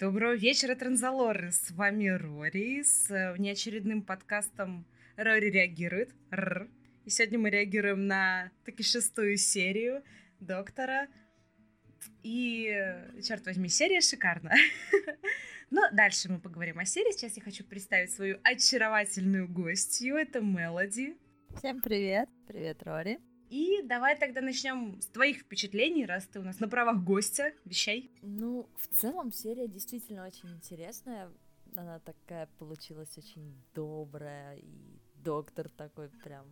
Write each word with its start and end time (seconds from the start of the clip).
Доброго 0.00 0.32
вечера, 0.32 0.74
Транзалоры! 0.74 1.52
С 1.52 1.72
вами 1.72 2.08
Рори 2.08 2.82
с 2.82 3.10
э, 3.10 3.36
неочередным 3.36 4.00
подкастом 4.00 4.86
«Рори 5.18 5.50
реагирует». 5.50 6.14
Р. 6.30 6.70
И 7.04 7.10
сегодня 7.10 7.38
мы 7.38 7.50
реагируем 7.50 8.06
на 8.06 8.50
таки 8.64 8.82
шестую 8.82 9.36
серию 9.36 10.02
Доктора. 10.40 11.06
И, 12.22 12.70
э, 12.72 13.20
черт 13.20 13.44
возьми, 13.44 13.68
серия 13.68 14.00
шикарна. 14.00 14.54
Но 15.70 15.82
дальше 15.92 16.32
мы 16.32 16.40
поговорим 16.40 16.78
о 16.78 16.86
серии. 16.86 17.12
Сейчас 17.12 17.36
я 17.36 17.42
хочу 17.42 17.62
представить 17.62 18.10
свою 18.10 18.38
очаровательную 18.42 19.48
гостью. 19.52 20.16
Это 20.16 20.40
Мелоди. 20.40 21.18
Всем 21.58 21.82
привет. 21.82 22.30
Привет, 22.46 22.82
Рори. 22.84 23.20
И 23.50 23.82
давай 23.82 24.16
тогда 24.16 24.40
начнем 24.40 25.00
с 25.02 25.06
твоих 25.06 25.38
впечатлений, 25.38 26.06
раз 26.06 26.24
ты 26.26 26.38
у 26.38 26.42
нас 26.42 26.60
на 26.60 26.68
правах 26.68 27.02
гостя, 27.02 27.52
вещай. 27.64 28.10
Ну, 28.22 28.68
в 28.76 28.86
целом 28.94 29.32
серия 29.32 29.66
действительно 29.66 30.24
очень 30.24 30.50
интересная. 30.50 31.28
Она 31.74 31.98
такая 31.98 32.48
получилась 32.58 33.18
очень 33.18 33.60
добрая, 33.74 34.56
и 34.56 35.00
доктор 35.16 35.68
такой 35.68 36.10
прям 36.22 36.46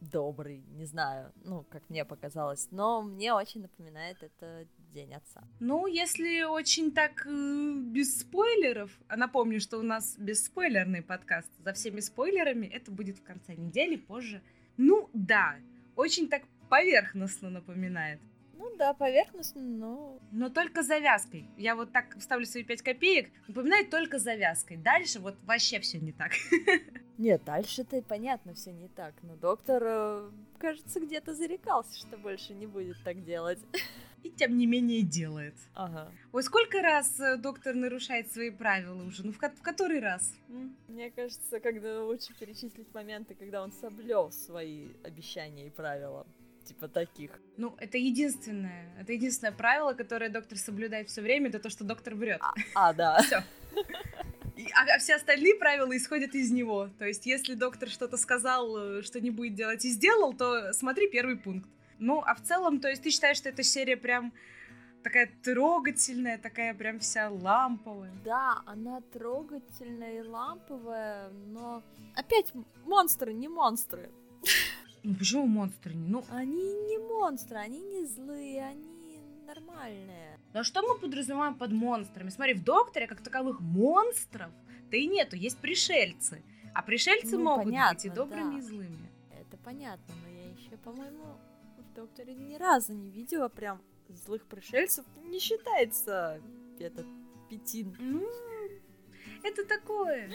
добрый, 0.00 0.62
не 0.76 0.84
знаю, 0.84 1.32
ну, 1.44 1.64
как 1.64 1.90
мне 1.90 2.04
показалось, 2.04 2.68
но 2.70 3.02
мне 3.02 3.34
очень 3.34 3.62
напоминает 3.62 4.22
это 4.22 4.66
День 4.92 5.14
Отца. 5.14 5.42
Ну, 5.58 5.86
если 5.86 6.42
очень 6.44 6.92
так 6.92 7.26
э, 7.26 7.74
без 7.80 8.20
спойлеров, 8.20 8.96
а 9.08 9.16
напомню, 9.16 9.60
что 9.60 9.78
у 9.78 9.82
нас 9.82 10.16
бесспойлерный 10.18 11.02
подкаст 11.02 11.50
за 11.58 11.72
всеми 11.72 11.98
спойлерами, 11.98 12.66
это 12.66 12.92
будет 12.92 13.18
в 13.18 13.24
конце 13.24 13.54
недели, 13.56 13.96
позже. 13.96 14.40
Ну, 14.76 15.10
да, 15.12 15.56
очень 15.98 16.28
так 16.28 16.42
поверхностно 16.70 17.50
напоминает. 17.50 18.20
Ну 18.56 18.74
да, 18.76 18.94
поверхностно, 18.94 19.60
но... 19.60 20.20
Но 20.30 20.48
только 20.48 20.82
завязкой. 20.82 21.48
Я 21.56 21.74
вот 21.74 21.92
так 21.92 22.16
вставлю 22.18 22.46
свои 22.46 22.62
пять 22.62 22.82
копеек. 22.82 23.30
Напоминает 23.48 23.90
только 23.90 24.18
завязкой. 24.18 24.76
Дальше 24.76 25.18
вот 25.18 25.36
вообще 25.44 25.80
все 25.80 25.98
не 25.98 26.12
так. 26.12 26.32
Нет, 27.18 27.42
дальше-то 27.44 28.00
понятно, 28.02 28.54
все 28.54 28.72
не 28.72 28.88
так. 28.88 29.14
Но 29.22 29.34
доктор, 29.34 29.82
э, 29.84 30.30
кажется, 30.58 31.00
где-то 31.00 31.34
зарекался, 31.34 31.98
что 31.98 32.16
больше 32.16 32.54
не 32.54 32.66
будет 32.66 32.96
так 33.04 33.24
делать. 33.24 33.58
И 34.22 34.30
тем 34.30 34.56
не 34.58 34.66
менее 34.66 35.02
делает. 35.02 35.54
Ага. 35.74 36.10
Ой, 36.32 36.42
сколько 36.42 36.82
раз 36.82 37.20
э, 37.20 37.36
доктор 37.36 37.74
нарушает 37.74 38.32
свои 38.32 38.50
правила 38.50 39.02
уже? 39.04 39.24
Ну, 39.24 39.32
в, 39.32 39.38
ко- 39.38 39.50
в 39.50 39.62
который 39.62 40.00
раз? 40.00 40.34
Мне 40.88 41.10
кажется, 41.10 41.60
когда 41.60 42.02
лучше 42.02 42.34
перечислить 42.38 42.92
моменты, 42.94 43.34
когда 43.34 43.62
он 43.62 43.72
соблел 43.72 44.32
свои 44.32 44.88
обещания 45.04 45.66
и 45.66 45.70
правила. 45.70 46.26
Типа 46.64 46.88
таких. 46.88 47.30
Ну, 47.56 47.74
это 47.78 47.96
единственное. 47.96 48.92
Это 49.00 49.12
единственное 49.12 49.52
правило, 49.52 49.94
которое 49.94 50.28
доктор 50.30 50.58
соблюдает 50.58 51.08
все 51.08 51.22
время, 51.22 51.48
это 51.48 51.60
то, 51.60 51.70
что 51.70 51.84
доктор 51.84 52.14
врет. 52.14 52.40
А, 52.42 52.52
а, 52.74 52.92
да. 52.92 53.22
Все. 53.22 53.42
А, 54.74 54.96
а 54.96 54.98
все 54.98 55.14
остальные 55.14 55.54
правила 55.54 55.96
исходят 55.96 56.34
из 56.34 56.50
него. 56.50 56.90
То 56.98 57.06
есть, 57.06 57.26
если 57.26 57.54
доктор 57.54 57.88
что-то 57.88 58.16
сказал, 58.16 58.98
э, 58.98 59.02
что 59.02 59.20
не 59.20 59.30
будет 59.30 59.54
делать 59.54 59.84
и 59.84 59.90
сделал, 59.90 60.34
то 60.34 60.72
смотри 60.72 61.08
первый 61.08 61.36
пункт. 61.36 61.68
Ну, 61.98 62.22
а 62.24 62.34
в 62.34 62.42
целом, 62.42 62.80
то 62.80 62.88
есть 62.88 63.02
ты 63.02 63.10
считаешь, 63.10 63.36
что 63.38 63.48
эта 63.48 63.62
серия 63.62 63.96
прям 63.96 64.32
такая 65.02 65.30
трогательная, 65.42 66.38
такая 66.38 66.74
прям 66.74 66.98
вся 67.00 67.28
ламповая. 67.30 68.12
Да, 68.24 68.62
она 68.66 69.00
трогательная 69.12 70.20
и 70.22 70.26
ламповая, 70.26 71.30
но 71.30 71.82
опять 72.14 72.52
монстры, 72.84 73.32
не 73.32 73.48
монстры. 73.48 74.10
Ну 75.02 75.14
почему 75.14 75.46
монстры 75.46 75.94
не? 75.94 76.08
Ну, 76.08 76.24
Они 76.30 76.72
не 76.72 76.98
монстры, 76.98 77.56
они 77.56 77.80
не 77.80 78.04
злые, 78.04 78.64
они 78.64 79.20
нормальные. 79.46 80.38
а 80.52 80.62
что 80.64 80.82
мы 80.82 80.98
подразумеваем 80.98 81.54
под 81.54 81.72
монстрами? 81.72 82.28
Смотри, 82.30 82.54
в 82.54 82.64
Докторе 82.64 83.06
как 83.06 83.20
таковых 83.22 83.60
монстров 83.60 84.50
да 84.90 84.96
и 84.96 85.06
нету, 85.06 85.36
есть 85.36 85.58
пришельцы. 85.58 86.42
А 86.74 86.82
пришельцы 86.82 87.36
Ну, 87.36 87.44
могут 87.44 87.64
быть 87.66 87.74
и 87.74 87.76
понятно, 87.76 88.10
добрыми, 88.14 88.52
да. 88.52 88.58
и 88.58 88.60
злыми. 88.60 89.10
Это 89.40 89.56
понятно, 89.58 90.14
но 90.22 90.28
я 90.28 90.50
еще, 90.50 90.76
по-моему, 90.78 91.36
Докторе 91.98 92.32
ни 92.34 92.54
разу 92.54 92.92
не 92.92 93.10
видела 93.10 93.48
прям 93.48 93.82
злых 94.08 94.46
пришельцев. 94.46 95.04
Не 95.24 95.40
считается 95.40 96.40
этот 96.78 97.06
Петин. 97.50 97.96
Ну, 97.98 98.24
это 99.42 99.64
такое. 99.66 100.30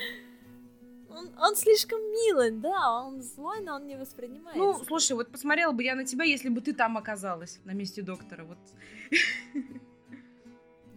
Он, 1.09 1.29
он 1.39 1.55
слишком 1.55 2.01
милый, 2.01 2.51
да, 2.51 3.01
он 3.05 3.21
злой, 3.21 3.61
но 3.61 3.75
он 3.75 3.87
не 3.87 3.95
воспринимается. 3.95 4.59
Ну, 4.61 4.73
слушай, 4.83 5.13
вот 5.13 5.31
посмотрела 5.31 5.71
бы 5.71 5.83
я 5.83 5.95
на 5.95 6.03
тебя, 6.03 6.25
если 6.25 6.49
бы 6.49 6.59
ты 6.59 6.73
там 6.73 6.97
оказалась, 6.97 7.61
на 7.63 7.71
месте 7.71 8.01
доктора. 8.01 8.43
Вот. 8.43 8.57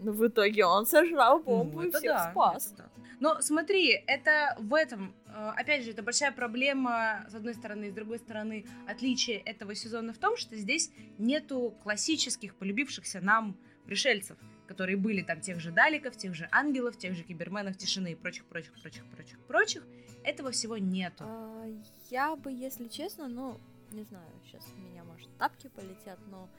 Но 0.01 0.11
в 0.11 0.27
итоге 0.27 0.65
он 0.65 0.85
сожрал 0.85 1.39
бомбу 1.39 1.81
Ну, 1.81 1.87
и 1.87 1.91
всех 1.91 2.03
да, 2.03 2.31
спас. 2.33 2.73
да. 2.77 2.91
Но 3.21 3.41
смотри, 3.41 3.91
это 4.07 4.57
в 4.59 4.75
этом, 4.75 5.15
э, 5.27 5.53
опять 5.57 5.85
же, 5.85 5.93
это 5.93 6.03
большая 6.03 6.33
проблема, 6.33 7.27
с 7.31 7.35
одной 7.35 7.55
стороны, 7.55 7.87
и 7.87 7.91
с 7.91 7.95
другой 7.95 8.19
стороны, 8.19 8.67
отличие 8.87 9.39
этого 9.39 9.75
сезона 9.75 10.13
в 10.13 10.19
том, 10.19 10.37
что 10.37 10.57
здесь 10.57 10.91
нету 11.19 11.75
классических, 11.83 12.57
полюбившихся 12.57 13.21
нам 13.21 13.57
пришельцев, 13.87 14.37
которые 14.67 14.97
были 14.97 15.23
там 15.23 15.41
тех 15.41 15.61
же 15.61 15.71
Даликов, 15.71 16.17
тех 16.17 16.35
же 16.35 16.49
Ангелов, 16.53 16.99
тех 16.99 17.15
же 17.15 17.23
Киберменов, 17.23 17.77
Тишины 17.77 18.13
и 18.13 18.15
прочих, 18.15 18.45
прочих, 18.47 18.75
прочих, 18.81 19.05
прочих, 19.07 19.41
прочих. 19.47 19.87
Этого 20.25 20.51
всего 20.51 20.77
нету. 20.77 21.25
А, 21.27 21.65
я 22.11 22.37
бы, 22.37 22.53
если 22.53 22.89
честно, 22.89 23.29
ну, 23.29 23.61
не 23.93 24.03
знаю, 24.03 24.29
сейчас 24.45 24.65
у 24.77 24.81
меня, 24.81 25.05
может, 25.05 25.29
тапки 25.39 25.69
полетят, 25.69 26.19
но 26.27 26.51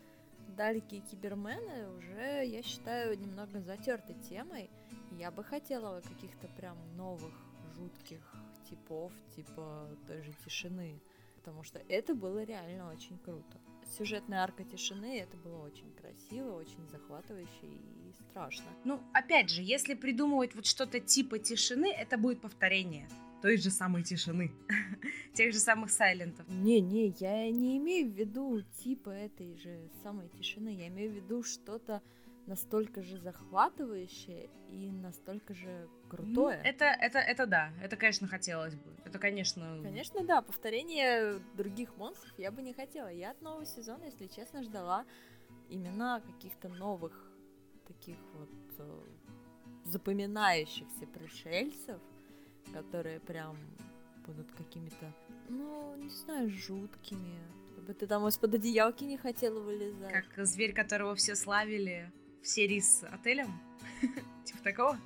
Далики 0.55 0.95
и 0.95 1.01
Кибермены 1.01 1.89
уже, 1.97 2.45
я 2.45 2.63
считаю, 2.63 3.19
немного 3.19 3.59
затертой 3.61 4.15
темой. 4.29 4.69
Я 5.17 5.31
бы 5.31 5.43
хотела 5.43 6.01
каких-то 6.01 6.47
прям 6.57 6.77
новых, 6.95 7.33
жутких 7.75 8.21
типов, 8.69 9.11
типа 9.35 9.89
той 10.05 10.21
же 10.21 10.33
Тишины. 10.45 11.01
Потому 11.35 11.63
что 11.63 11.79
это 11.87 12.13
было 12.13 12.43
реально 12.43 12.91
очень 12.91 13.17
круто. 13.19 13.57
Сюжетная 13.97 14.43
арка 14.43 14.63
Тишины, 14.63 15.19
это 15.19 15.37
было 15.37 15.63
очень 15.63 15.91
красиво, 15.93 16.55
очень 16.55 16.87
захватывающе 16.89 17.65
и 17.65 18.13
страшно. 18.29 18.65
Ну, 18.83 18.99
опять 19.13 19.49
же, 19.49 19.61
если 19.63 19.95
придумывать 19.95 20.53
вот 20.55 20.65
что-то 20.65 20.99
типа 20.99 21.39
тишины, 21.39 21.91
это 21.91 22.17
будет 22.17 22.41
повторение 22.41 23.07
той 23.41 23.57
же 23.57 23.69
самой 23.69 24.03
тишины, 24.03 24.51
тех 25.33 25.53
же 25.53 25.59
самых 25.59 25.91
сайлентов. 25.91 26.47
Не-не, 26.49 27.13
я 27.19 27.49
не 27.51 27.77
имею 27.77 28.11
в 28.11 28.15
виду 28.15 28.61
типа 28.83 29.09
этой 29.09 29.55
же 29.55 29.89
самой 30.03 30.27
тишины, 30.29 30.69
я 30.69 30.87
имею 30.87 31.11
в 31.11 31.15
виду 31.15 31.43
что-то 31.43 32.01
настолько 32.47 33.03
же 33.03 33.17
захватывающее 33.17 34.49
и 34.69 34.89
настолько 34.91 35.53
же 35.53 35.87
крутое. 36.09 36.57
Ну, 36.63 36.69
это, 36.69 36.85
это, 36.85 37.19
это 37.19 37.45
да, 37.45 37.71
это, 37.83 37.97
конечно, 37.97 38.27
хотелось 38.27 38.75
бы. 38.75 38.91
Это, 39.05 39.19
конечно... 39.19 39.79
Конечно, 39.83 40.23
да, 40.23 40.41
повторение 40.41 41.39
других 41.55 41.95
монстров 41.97 42.33
я 42.37 42.51
бы 42.51 42.61
не 42.61 42.73
хотела. 42.73 43.09
Я 43.09 43.31
от 43.31 43.41
нового 43.41 43.65
сезона, 43.65 44.05
если 44.05 44.27
честно, 44.27 44.63
ждала 44.63 45.05
именно 45.69 46.21
каких-то 46.25 46.69
новых 46.69 47.31
таких 47.85 48.17
вот 48.33 48.49
э, 48.79 49.01
запоминающихся 49.83 51.05
пришельцев, 51.07 51.99
которые 52.73 53.19
прям 53.19 53.57
будут 54.25 54.51
какими-то, 54.53 55.13
ну, 55.49 55.95
не 55.97 56.09
знаю, 56.09 56.49
жуткими. 56.49 57.39
Чтобы 57.73 57.93
ты 57.93 58.07
там 58.07 58.27
из-под 58.27 58.55
одеялки 58.55 59.03
не 59.03 59.17
хотела 59.17 59.59
вылезать. 59.59 60.11
Как 60.11 60.45
зверь, 60.45 60.73
которого 60.73 61.15
все 61.15 61.35
славили 61.35 62.11
серии 62.47 62.79
с 62.79 63.03
отелем. 63.03 63.59
Типа 64.45 64.63
такого? 64.63 64.99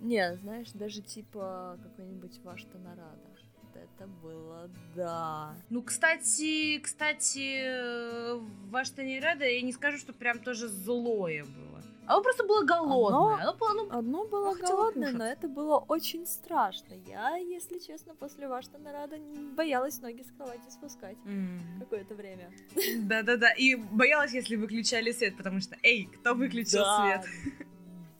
Не, 0.00 0.36
знаешь, 0.36 0.70
даже 0.72 1.00
типа 1.00 1.78
какой-нибудь 1.82 2.38
Вашта 2.42 2.78
Нарада. 2.78 3.22
Вот 3.62 3.76
Это 3.76 4.06
было, 4.06 4.70
да. 4.94 5.54
Ну, 5.70 5.82
кстати, 5.82 6.78
кстати, 6.78 7.62
э, 7.64 8.40
ваш 8.70 8.90
Танирада, 8.90 9.46
я 9.46 9.62
не 9.62 9.72
скажу, 9.72 9.98
что 9.98 10.12
прям 10.12 10.40
тоже 10.40 10.68
злое 10.68 11.44
было. 11.44 11.82
Оно 12.06 12.22
просто 12.22 12.44
было 12.44 12.64
голодное. 12.64 13.42
Оно, 13.42 13.54
было, 13.54 13.72
ну, 13.74 13.98
Одно 13.98 14.26
было 14.26 14.54
хотела 14.54 14.76
голодное, 14.76 15.12
но 15.12 15.24
это 15.24 15.48
было 15.48 15.78
очень 15.78 16.26
страшно. 16.26 16.94
Я, 16.94 17.36
если 17.36 17.78
честно, 17.78 18.14
после 18.14 18.48
Вашта 18.48 18.78
Нарада 18.78 19.16
боялась 19.56 20.00
ноги 20.00 20.22
с 20.22 20.30
кровати 20.36 20.68
спускать 20.70 21.16
м. 21.24 21.60
какое-то 21.80 22.14
время. 22.14 22.52
Да-да-да, 22.98 23.52
и 23.52 23.74
боялась, 23.74 24.32
если 24.32 24.56
выключали 24.56 25.12
свет, 25.12 25.36
потому 25.36 25.60
что, 25.60 25.76
эй, 25.82 26.06
кто 26.06 26.34
выключил 26.34 26.80
Да, 26.80 27.22
свет? 27.22 27.30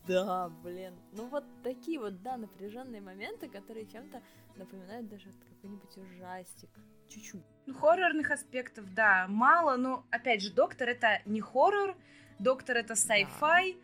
Да, 0.06 0.50
блин. 0.62 0.94
Ну 1.12 1.28
вот 1.28 1.44
такие 1.62 1.98
вот, 1.98 2.22
да, 2.22 2.36
напряженные 2.36 3.00
моменты, 3.00 3.48
которые 3.48 3.86
чем-то 3.86 4.22
напоминают 4.56 5.08
даже 5.08 5.30
какой-нибудь 5.50 5.96
ужастик. 5.96 6.70
Чуть-чуть. 7.14 7.42
Ну, 7.66 7.74
хоррорных 7.74 8.30
аспектов, 8.30 8.92
да, 8.92 9.26
мало, 9.28 9.76
но, 9.76 10.04
опять 10.10 10.42
же, 10.42 10.52
Доктор 10.52 10.88
это 10.88 11.20
не 11.24 11.40
хоррор, 11.40 11.96
Доктор 12.38 12.76
это 12.76 12.94
sci-fi. 12.94 13.76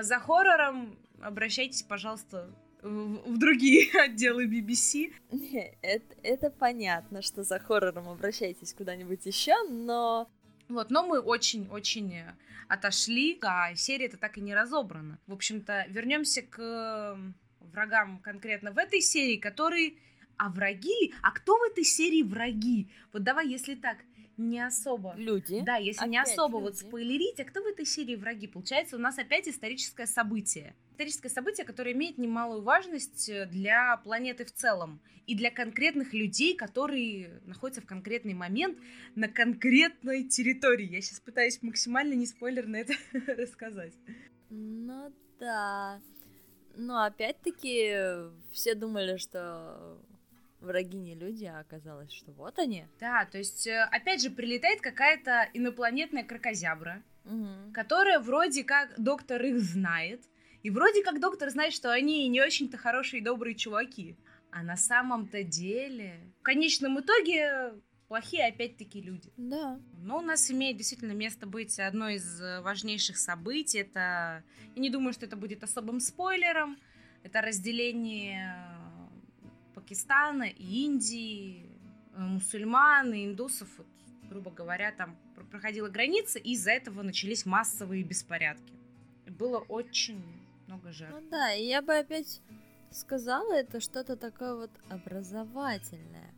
За 0.00 0.18
хоррором 0.20 0.96
обращайтесь, 1.20 1.82
пожалуйста, 1.82 2.50
в, 2.82 3.32
в 3.32 3.38
другие 3.38 3.90
отделы 4.00 4.46
BBC. 4.46 5.12
Это, 5.82 6.16
это 6.22 6.50
понятно, 6.50 7.22
что 7.22 7.42
за 7.42 7.58
хоррором 7.58 8.08
обращайтесь 8.08 8.72
куда-нибудь 8.72 9.26
еще, 9.26 9.54
но 9.68 10.28
Вот, 10.68 10.90
но 10.90 11.06
мы 11.06 11.20
очень-очень 11.20 12.22
отошли, 12.68 13.38
а 13.42 13.74
серия 13.74 14.06
это 14.06 14.16
так 14.16 14.38
и 14.38 14.40
не 14.40 14.54
разобрана. 14.54 15.18
В 15.26 15.32
общем-то, 15.32 15.86
вернемся 15.88 16.42
к 16.42 17.18
врагам 17.60 18.18
конкретно 18.18 18.72
в 18.72 18.78
этой 18.78 19.00
серии, 19.00 19.36
которые... 19.36 19.96
А 20.40 20.48
враги? 20.48 21.12
А 21.20 21.32
кто 21.32 21.58
в 21.58 21.62
этой 21.70 21.84
серии 21.84 22.22
враги? 22.22 22.88
Вот 23.12 23.22
давай, 23.22 23.46
если 23.46 23.74
так, 23.74 23.98
не 24.38 24.58
особо. 24.58 25.12
Люди. 25.18 25.60
Да, 25.60 25.76
если 25.76 26.00
опять 26.00 26.10
не 26.10 26.18
особо 26.18 26.56
люди. 26.56 26.62
вот 26.62 26.78
спойлерить, 26.78 27.38
а 27.40 27.44
кто 27.44 27.62
в 27.62 27.66
этой 27.66 27.84
серии 27.84 28.16
враги? 28.16 28.46
Получается, 28.46 28.96
у 28.96 28.98
нас 28.98 29.18
опять 29.18 29.46
историческое 29.48 30.06
событие. 30.06 30.74
Историческое 30.92 31.28
событие, 31.28 31.66
которое 31.66 31.92
имеет 31.92 32.16
немалую 32.16 32.62
важность 32.62 33.28
э, 33.28 33.44
для 33.44 33.98
планеты 33.98 34.46
в 34.46 34.52
целом 34.52 35.02
и 35.26 35.34
для 35.34 35.50
конкретных 35.50 36.14
людей, 36.14 36.56
которые 36.56 37.42
находятся 37.44 37.82
в 37.82 37.86
конкретный 37.86 38.32
момент 38.32 38.78
на 39.16 39.28
конкретной 39.28 40.24
территории. 40.24 40.88
Я 40.88 41.02
сейчас 41.02 41.20
пытаюсь 41.20 41.60
максимально 41.60 42.14
не 42.14 42.24
спойлерно 42.24 42.76
это 42.76 42.94
рассказать. 43.36 43.92
Ну 44.48 45.12
да. 45.38 46.00
Но 46.76 47.04
опять-таки 47.04 48.30
все 48.52 48.74
думали, 48.74 49.18
что 49.18 50.00
враги 50.60 50.98
не 50.98 51.14
люди, 51.14 51.44
а 51.44 51.60
оказалось, 51.60 52.12
что 52.12 52.32
вот 52.32 52.58
они. 52.58 52.86
Да, 52.98 53.24
то 53.24 53.38
есть, 53.38 53.66
э, 53.66 53.82
опять 53.90 54.22
же, 54.22 54.30
прилетает 54.30 54.80
какая-то 54.80 55.48
инопланетная 55.54 56.24
крокозябра, 56.24 57.02
угу. 57.24 57.72
которая 57.72 58.20
вроде 58.20 58.64
как 58.64 58.94
доктор 58.98 59.42
их 59.44 59.60
знает, 59.60 60.22
и 60.62 60.70
вроде 60.70 61.02
как 61.02 61.20
доктор 61.20 61.50
знает, 61.50 61.72
что 61.72 61.90
они 61.92 62.28
не 62.28 62.42
очень-то 62.42 62.76
хорошие 62.76 63.20
и 63.20 63.24
добрые 63.24 63.54
чуваки. 63.54 64.16
А 64.50 64.62
на 64.62 64.76
самом-то 64.76 65.42
деле, 65.42 66.20
в 66.40 66.42
конечном 66.42 67.00
итоге, 67.00 67.74
плохие 68.08 68.46
опять-таки 68.46 69.00
люди. 69.00 69.32
Да. 69.36 69.78
Но 70.02 70.18
у 70.18 70.20
нас 70.20 70.50
имеет 70.50 70.76
действительно 70.76 71.12
место 71.12 71.46
быть 71.46 71.78
одно 71.78 72.08
из 72.08 72.40
э, 72.40 72.60
важнейших 72.60 73.16
событий. 73.16 73.78
Это, 73.78 74.42
я 74.74 74.82
не 74.82 74.90
думаю, 74.90 75.12
что 75.12 75.26
это 75.26 75.36
будет 75.36 75.62
особым 75.62 76.00
спойлером. 76.00 76.76
Это 77.22 77.40
разделение 77.40 78.56
Пакистана 79.90 80.44
и 80.44 80.84
Индии, 80.84 81.66
э, 82.14 82.20
мусульман 82.20 83.12
и 83.12 83.26
индусов, 83.26 83.68
вот, 83.76 83.88
грубо 84.28 84.52
говоря, 84.52 84.92
там 84.92 85.18
проходила 85.50 85.88
граница, 85.88 86.38
и 86.38 86.52
из-за 86.52 86.70
этого 86.70 87.02
начались 87.02 87.44
массовые 87.44 88.04
беспорядки. 88.04 88.72
Было 89.26 89.58
очень 89.58 90.22
много 90.68 90.92
жертв. 90.92 91.16
Ну 91.20 91.28
да, 91.28 91.52
и 91.54 91.64
я 91.64 91.82
бы 91.82 91.92
опять 91.98 92.40
сказала, 92.92 93.52
это 93.52 93.80
что-то 93.80 94.16
такое 94.16 94.54
вот 94.54 94.70
образовательное. 94.88 96.32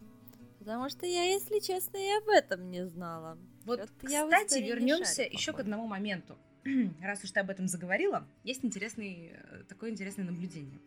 Потому 0.58 0.88
что 0.88 1.04
я, 1.04 1.24
если 1.24 1.58
честно, 1.58 1.98
и 1.98 2.22
об 2.22 2.28
этом 2.30 2.70
не 2.70 2.86
знала. 2.86 3.36
Вот, 3.66 3.86
я 4.08 4.24
кстати, 4.24 4.62
вернемся 4.62 5.24
еще 5.24 5.52
к 5.52 5.60
одному 5.60 5.86
моменту. 5.86 6.38
Раз 7.02 7.22
уж 7.22 7.32
ты 7.32 7.40
об 7.40 7.50
этом 7.50 7.68
заговорила, 7.68 8.26
есть 8.44 8.64
интересный, 8.64 9.32
э, 9.34 9.64
такое 9.68 9.90
интересное 9.90 10.24
наблюдение. 10.24 10.80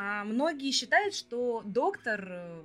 А 0.00 0.22
многие 0.22 0.70
считают, 0.70 1.12
что 1.12 1.62
доктор, 1.64 2.24
э, 2.30 2.62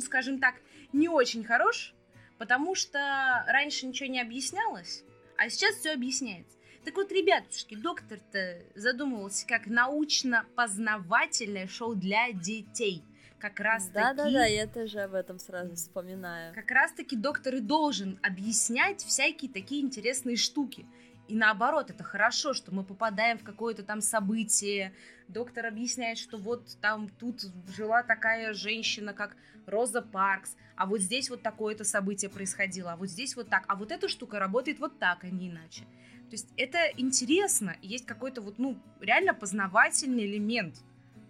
скажем 0.00 0.40
так, 0.40 0.56
не 0.92 1.08
очень 1.08 1.44
хорош, 1.44 1.94
потому 2.36 2.74
что 2.74 2.98
раньше 3.46 3.86
ничего 3.86 4.08
не 4.08 4.20
объяснялось, 4.20 5.04
а 5.36 5.48
сейчас 5.48 5.76
все 5.76 5.92
объясняется. 5.92 6.58
Так 6.84 6.96
вот, 6.96 7.12
ребятушки, 7.12 7.76
доктор-то 7.76 8.60
задумывался 8.74 9.46
как 9.46 9.66
научно-познавательное 9.66 11.68
шоу 11.68 11.94
для 11.94 12.32
детей. 12.32 13.04
Как 13.38 13.60
раз 13.60 13.86
да, 13.90 14.12
таки... 14.12 14.32
Да, 14.32 14.40
да, 14.40 14.46
я 14.46 14.66
тоже 14.66 14.98
об 14.98 15.14
этом 15.14 15.38
сразу 15.38 15.76
вспоминаю. 15.76 16.52
Как 16.56 16.72
раз 16.72 16.90
таки 16.90 17.14
доктор 17.14 17.54
и 17.54 17.60
должен 17.60 18.18
объяснять 18.20 19.04
всякие 19.04 19.48
такие 19.48 19.80
интересные 19.80 20.36
штуки. 20.36 20.86
И 21.32 21.34
наоборот, 21.34 21.88
это 21.88 22.04
хорошо, 22.04 22.52
что 22.52 22.74
мы 22.74 22.84
попадаем 22.84 23.38
в 23.38 23.42
какое-то 23.42 23.82
там 23.82 24.02
событие. 24.02 24.92
Доктор 25.28 25.64
объясняет, 25.64 26.18
что 26.18 26.36
вот 26.36 26.76
там 26.82 27.08
тут 27.08 27.40
жила 27.74 28.02
такая 28.02 28.52
женщина, 28.52 29.14
как 29.14 29.34
Роза 29.64 30.02
Паркс, 30.02 30.54
а 30.76 30.84
вот 30.84 31.00
здесь 31.00 31.30
вот 31.30 31.42
такое-то 31.42 31.84
событие 31.84 32.30
происходило, 32.30 32.92
а 32.92 32.96
вот 32.96 33.08
здесь 33.08 33.34
вот 33.34 33.48
так, 33.48 33.64
а 33.66 33.76
вот 33.76 33.92
эта 33.92 34.08
штука 34.08 34.38
работает 34.38 34.78
вот 34.78 34.98
так, 34.98 35.24
а 35.24 35.30
не 35.30 35.48
иначе. 35.48 35.84
То 36.28 36.32
есть 36.32 36.52
это 36.58 36.78
интересно, 36.98 37.76
есть 37.80 38.04
какой-то 38.04 38.42
вот, 38.42 38.58
ну, 38.58 38.78
реально 39.00 39.32
познавательный 39.32 40.26
элемент, 40.26 40.82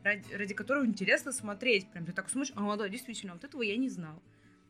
ради, 0.03 0.35
ради 0.35 0.55
которого 0.55 0.85
интересно 0.85 1.31
смотреть. 1.31 1.89
Прям 1.93 2.07
ты 2.07 2.13
так 2.13 2.29
смотришь, 2.29 2.53
а, 2.57 2.77
да, 2.77 2.89
действительно, 2.89 3.35
вот 3.35 3.45
этого 3.45 3.63
я 3.63 3.77
не 3.77 3.89
знал. 3.89 4.21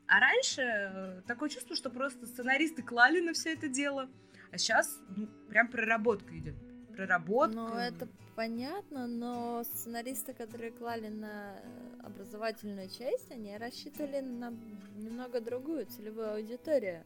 А 0.08 0.20
раньше 0.20 0.60
э, 0.60 1.22
такое 1.26 1.48
чувство, 1.48 1.74
что 1.74 1.88
просто 1.88 2.26
сценаристы 2.26 2.82
клали 2.82 3.20
на 3.20 3.32
все 3.32 3.54
это 3.54 3.68
дело, 3.68 4.10
а 4.52 4.58
сейчас 4.58 5.00
ну, 5.16 5.26
прям 5.48 5.68
проработка 5.68 6.38
идет. 6.38 6.54
Проработка. 6.94 7.56
Ну, 7.56 7.74
это 7.74 8.06
понятно, 8.36 9.06
но 9.06 9.64
сценаристы, 9.64 10.34
которые 10.34 10.72
клали 10.72 11.08
на 11.08 11.58
образовательную 12.02 12.90
часть, 12.90 13.30
они 13.30 13.56
рассчитывали 13.56 14.20
на 14.20 14.52
немного 14.94 15.40
другую 15.40 15.86
целевую 15.86 16.34
аудиторию. 16.34 17.04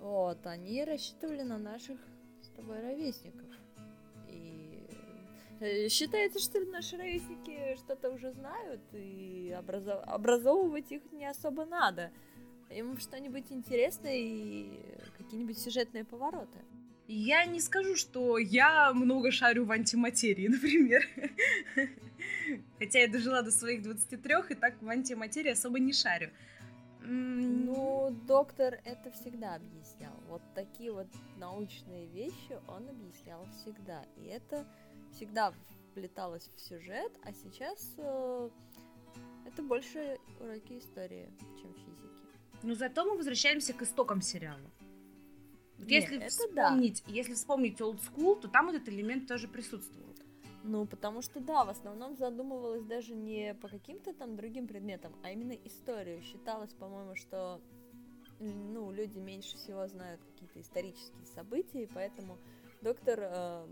Вот, 0.00 0.44
они 0.46 0.84
рассчитывали 0.84 1.42
на 1.42 1.58
наших 1.58 1.98
с 2.42 2.48
тобой 2.48 2.80
ровесников. 2.80 3.48
И 4.28 4.84
э, 5.60 5.88
считается, 5.88 6.40
что 6.40 6.60
наши 6.66 6.96
ровесники 6.96 7.76
что-то 7.76 8.10
уже 8.10 8.32
знают, 8.32 8.80
и 8.92 9.54
образов... 9.56 10.02
образовывать 10.06 10.90
их 10.90 11.02
не 11.12 11.26
особо 11.26 11.64
надо. 11.64 12.10
Им 12.70 12.98
что-нибудь 12.98 13.52
интересное 13.52 14.16
и 14.16 14.95
какие-нибудь 15.26 15.58
сюжетные 15.58 16.04
повороты. 16.04 16.58
Я 17.08 17.44
не 17.46 17.60
скажу, 17.60 17.96
что 17.96 18.38
я 18.38 18.92
много 18.92 19.30
шарю 19.30 19.64
в 19.64 19.72
антиматерии, 19.72 20.48
например. 20.56 21.02
Хотя 22.78 23.00
я 23.00 23.08
дожила 23.08 23.42
до 23.42 23.50
своих 23.50 23.82
23 23.82 24.34
и 24.50 24.54
так 24.54 24.80
в 24.80 24.88
антиматерии 24.88 25.50
особо 25.50 25.78
не 25.78 25.92
шарю. 25.92 26.30
Ну, 27.00 28.10
доктор 28.26 28.80
это 28.84 29.10
всегда 29.12 29.54
объяснял. 29.54 30.14
Вот 30.28 30.42
такие 30.54 30.92
вот 30.92 31.06
научные 31.36 32.06
вещи 32.06 32.58
он 32.66 32.88
объяснял 32.88 33.46
всегда. 33.52 34.04
И 34.16 34.26
это 34.26 34.66
всегда 35.12 35.52
вплеталось 35.90 36.48
в 36.56 36.60
сюжет, 36.60 37.12
а 37.22 37.32
сейчас 37.32 37.94
э, 37.98 38.50
это 39.46 39.62
больше 39.62 40.18
уроки 40.40 40.78
истории, 40.78 41.30
чем 41.60 41.72
физики. 41.74 42.26
Но 42.62 42.74
зато 42.74 43.04
мы 43.04 43.16
возвращаемся 43.16 43.72
к 43.72 43.82
истокам 43.82 44.20
сериала. 44.20 44.70
Нет, 45.78 45.88
если 45.88 46.28
вспомнить, 46.28 47.02
да. 47.06 47.12
если 47.12 47.34
вспомнить 47.34 47.80
Old 47.80 48.00
School, 48.00 48.40
то 48.40 48.48
там 48.48 48.68
этот 48.68 48.88
элемент 48.88 49.28
тоже 49.28 49.48
присутствовал. 49.48 50.06
Ну, 50.68 50.84
потому 50.84 51.22
что 51.22 51.38
да, 51.38 51.64
в 51.64 51.68
основном 51.68 52.16
задумывалась 52.16 52.82
даже 52.82 53.14
не 53.14 53.54
по 53.54 53.68
каким-то 53.68 54.12
там 54.12 54.36
другим 54.36 54.66
предметам, 54.66 55.14
а 55.22 55.30
именно 55.30 55.52
историю. 55.52 56.20
Считалось, 56.22 56.72
по-моему, 56.72 57.14
что 57.14 57.60
ну, 58.40 58.90
люди 58.90 59.18
меньше 59.18 59.56
всего 59.56 59.86
знают 59.86 60.20
какие-то 60.24 60.60
исторические 60.60 61.26
события, 61.34 61.84
и 61.84 61.86
поэтому 61.86 62.36
доктор 62.82 63.20
э, 63.22 63.66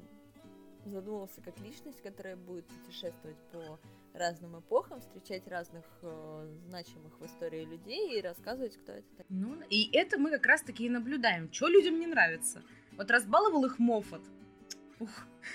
задумывался 0.87 1.41
как 1.41 1.59
личность, 1.61 2.01
которая 2.01 2.37
будет 2.37 2.67
путешествовать 2.67 3.39
по 3.51 3.79
разным 4.15 4.61
эпохам, 4.61 5.01
встречать 5.01 5.47
разных 5.49 5.85
э, 6.03 6.49
значимых 6.69 7.19
в 7.19 7.27
истории 7.27 7.65
людей 7.65 8.19
и 8.19 8.23
рассказывать, 8.23 8.77
кто 8.77 8.93
это. 8.93 9.25
Ну, 9.29 9.61
и 9.69 9.91
это 9.93 10.19
мы 10.19 10.31
как 10.31 10.47
раз-таки 10.47 10.87
и 10.87 10.89
наблюдаем. 10.89 11.53
Что 11.53 11.67
людям 11.67 11.99
не 11.99 12.07
нравится? 12.07 12.63
Вот 12.97 13.11
разбаловал 13.11 13.65
их 13.65 13.79
Моффат. 13.81 14.23
Ух. 15.01 15.11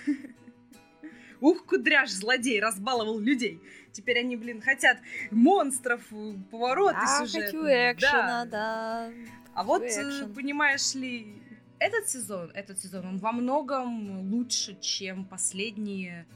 Ух, 1.42 1.66
кудряш, 1.66 2.12
злодей, 2.12 2.60
разбаловал 2.60 3.18
людей. 3.18 3.62
Теперь 3.94 4.20
они, 4.20 4.36
блин, 4.36 4.62
хотят 4.62 4.98
монстров, 5.32 6.06
повороты 6.52 7.00
да, 7.00 7.26
сюжетные. 7.26 7.94
хочу 7.94 8.06
экшена, 8.06 8.46
да. 8.46 9.10
да. 9.10 9.12
А 9.54 9.64
вот, 9.64 9.84
э, 9.84 9.88
экшен. 9.88 10.34
понимаешь 10.34 10.94
ли, 10.96 11.42
этот 11.80 12.10
сезон, 12.10 12.52
этот 12.54 12.78
сезон, 12.78 13.06
он 13.06 13.18
во 13.20 13.32
многом 13.32 14.30
лучше, 14.34 14.78
чем 14.82 15.24
последние 15.24 16.28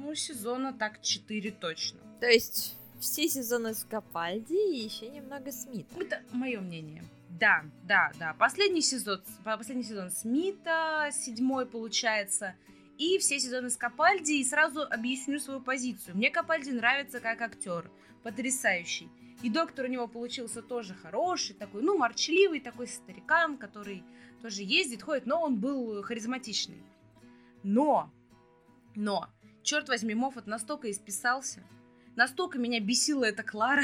ну, 0.00 0.14
сезона 0.14 0.72
так 0.72 1.00
4 1.02 1.50
точно. 1.52 2.00
То 2.20 2.26
есть 2.26 2.76
все 3.00 3.28
сезоны 3.28 3.74
с 3.74 3.84
Капальди 3.84 4.52
и 4.52 4.84
еще 4.84 5.08
немного 5.08 5.52
Смита. 5.52 5.98
Это 5.98 6.22
мое 6.32 6.60
мнение. 6.60 7.04
Да, 7.38 7.64
да, 7.84 8.12
да. 8.18 8.34
Последний 8.34 8.82
сезон, 8.82 9.22
последний 9.44 9.84
сезон 9.84 10.10
Смита, 10.10 11.08
седьмой 11.12 11.64
получается, 11.64 12.54
и 12.98 13.18
все 13.18 13.40
сезоны 13.40 13.70
с 13.70 13.76
Капальди, 13.76 14.32
и 14.32 14.44
сразу 14.44 14.82
объясню 14.82 15.38
свою 15.38 15.60
позицию. 15.60 16.16
Мне 16.16 16.30
Капальди 16.30 16.70
нравится 16.70 17.20
как 17.20 17.40
актер, 17.40 17.90
потрясающий. 18.22 19.08
И 19.42 19.48
доктор 19.48 19.86
у 19.86 19.88
него 19.88 20.06
получился 20.06 20.60
тоже 20.60 20.94
хороший, 20.94 21.54
такой, 21.54 21.82
ну, 21.82 21.96
ворчливый 21.96 22.60
такой 22.60 22.86
старикан, 22.86 23.56
который 23.56 24.04
тоже 24.42 24.62
ездит, 24.62 25.02
ходит, 25.02 25.24
но 25.24 25.40
он 25.40 25.56
был 25.56 26.02
харизматичный. 26.02 26.82
Но, 27.62 28.10
но, 28.94 29.30
черт 29.62 29.88
возьми, 29.88 30.14
Моффат 30.14 30.46
настолько 30.46 30.90
исписался, 30.90 31.62
настолько 32.16 32.58
меня 32.58 32.80
бесила 32.80 33.24
эта 33.24 33.42
Клара, 33.42 33.82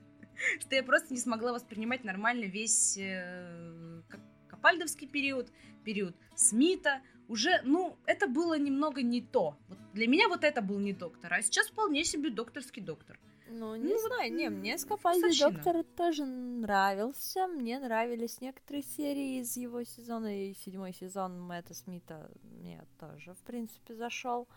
что 0.60 0.74
я 0.74 0.82
просто 0.82 1.12
не 1.12 1.20
смогла 1.20 1.52
воспринимать 1.52 2.04
нормально 2.04 2.44
весь 2.44 2.96
э, 2.98 4.02
Капальдовский 4.48 5.08
период, 5.08 5.50
период 5.84 6.16
Смита. 6.34 7.00
Уже, 7.28 7.60
ну, 7.62 7.98
это 8.06 8.26
было 8.26 8.58
немного 8.58 9.02
не 9.02 9.20
то. 9.20 9.56
Вот 9.68 9.78
для 9.92 10.06
меня 10.06 10.28
вот 10.28 10.44
это 10.44 10.62
был 10.62 10.78
не 10.78 10.94
доктор, 10.94 11.34
а 11.34 11.42
сейчас 11.42 11.68
вполне 11.68 12.04
себе 12.04 12.30
докторский 12.30 12.82
доктор. 12.82 13.18
Ну, 13.50 13.76
не 13.76 13.94
ну, 13.94 13.98
знаю, 13.98 14.32
не, 14.32 14.50
мне 14.50 14.76
Скафальди 14.76 15.38
Доктор 15.38 15.82
тоже 15.96 16.24
нравился. 16.24 17.46
Мне 17.46 17.78
нравились 17.78 18.40
некоторые 18.40 18.82
серии 18.82 19.40
из 19.40 19.56
его 19.56 19.84
сезона, 19.84 20.50
и 20.50 20.54
седьмой 20.54 20.92
сезон 20.92 21.40
Мэтта 21.40 21.74
Смита 21.74 22.30
мне 22.42 22.84
тоже, 22.98 23.34
в 23.34 23.38
принципе, 23.38 23.94
зашел. 23.94 24.48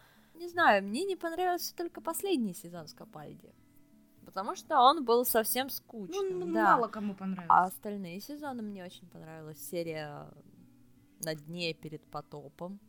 Не 0.41 0.50
знаю, 0.50 0.83
мне 0.83 1.03
не 1.03 1.15
понравился 1.15 1.75
только 1.75 2.01
последний 2.01 2.55
сезон 2.55 2.88
Скапальди. 2.88 3.53
Потому 4.25 4.55
что 4.55 4.79
он 4.79 5.05
был 5.05 5.24
совсем 5.24 5.69
скучным. 5.69 6.39
Ну, 6.39 6.53
да. 6.53 6.75
мало 6.75 6.88
кому 6.88 7.13
понравилось. 7.13 7.48
А 7.48 7.65
остальные 7.65 8.21
сезоны 8.21 8.63
мне 8.63 8.83
очень 8.83 9.07
понравилась. 9.07 9.60
Серия 9.69 10.27
на 11.24 11.36
дне 11.36 11.75
перед 11.75 12.03
потопом. 12.10 12.79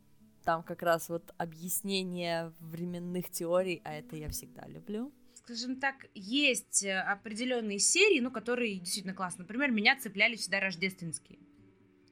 Там 0.44 0.62
как 0.62 0.80
раз 0.80 1.10
вот 1.10 1.34
объяснение 1.36 2.54
временных 2.60 3.30
теорий, 3.30 3.82
а 3.84 3.92
это 3.92 4.16
я 4.16 4.30
всегда 4.30 4.66
люблю 4.66 5.12
скажем 5.34 5.80
так, 5.80 6.06
есть 6.14 6.84
э, 6.84 7.00
определенные 7.00 7.80
серии, 7.80 8.20
ну, 8.20 8.30
которые 8.30 8.78
действительно 8.78 9.12
классные. 9.12 9.42
Например, 9.42 9.72
меня 9.72 9.98
цепляли 9.98 10.36
всегда 10.36 10.60
рождественские. 10.60 11.40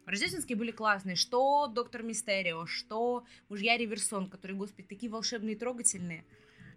Рождественские 0.06 0.56
были 0.56 0.70
классные. 0.70 1.16
Что 1.16 1.66
Доктор 1.66 2.02
Мистерио, 2.02 2.66
что 2.66 3.24
Мужья 3.48 3.76
Риверсон, 3.76 4.28
которые, 4.28 4.56
господи, 4.56 4.88
такие 4.88 5.10
волшебные 5.10 5.54
и 5.54 5.58
трогательные. 5.58 6.24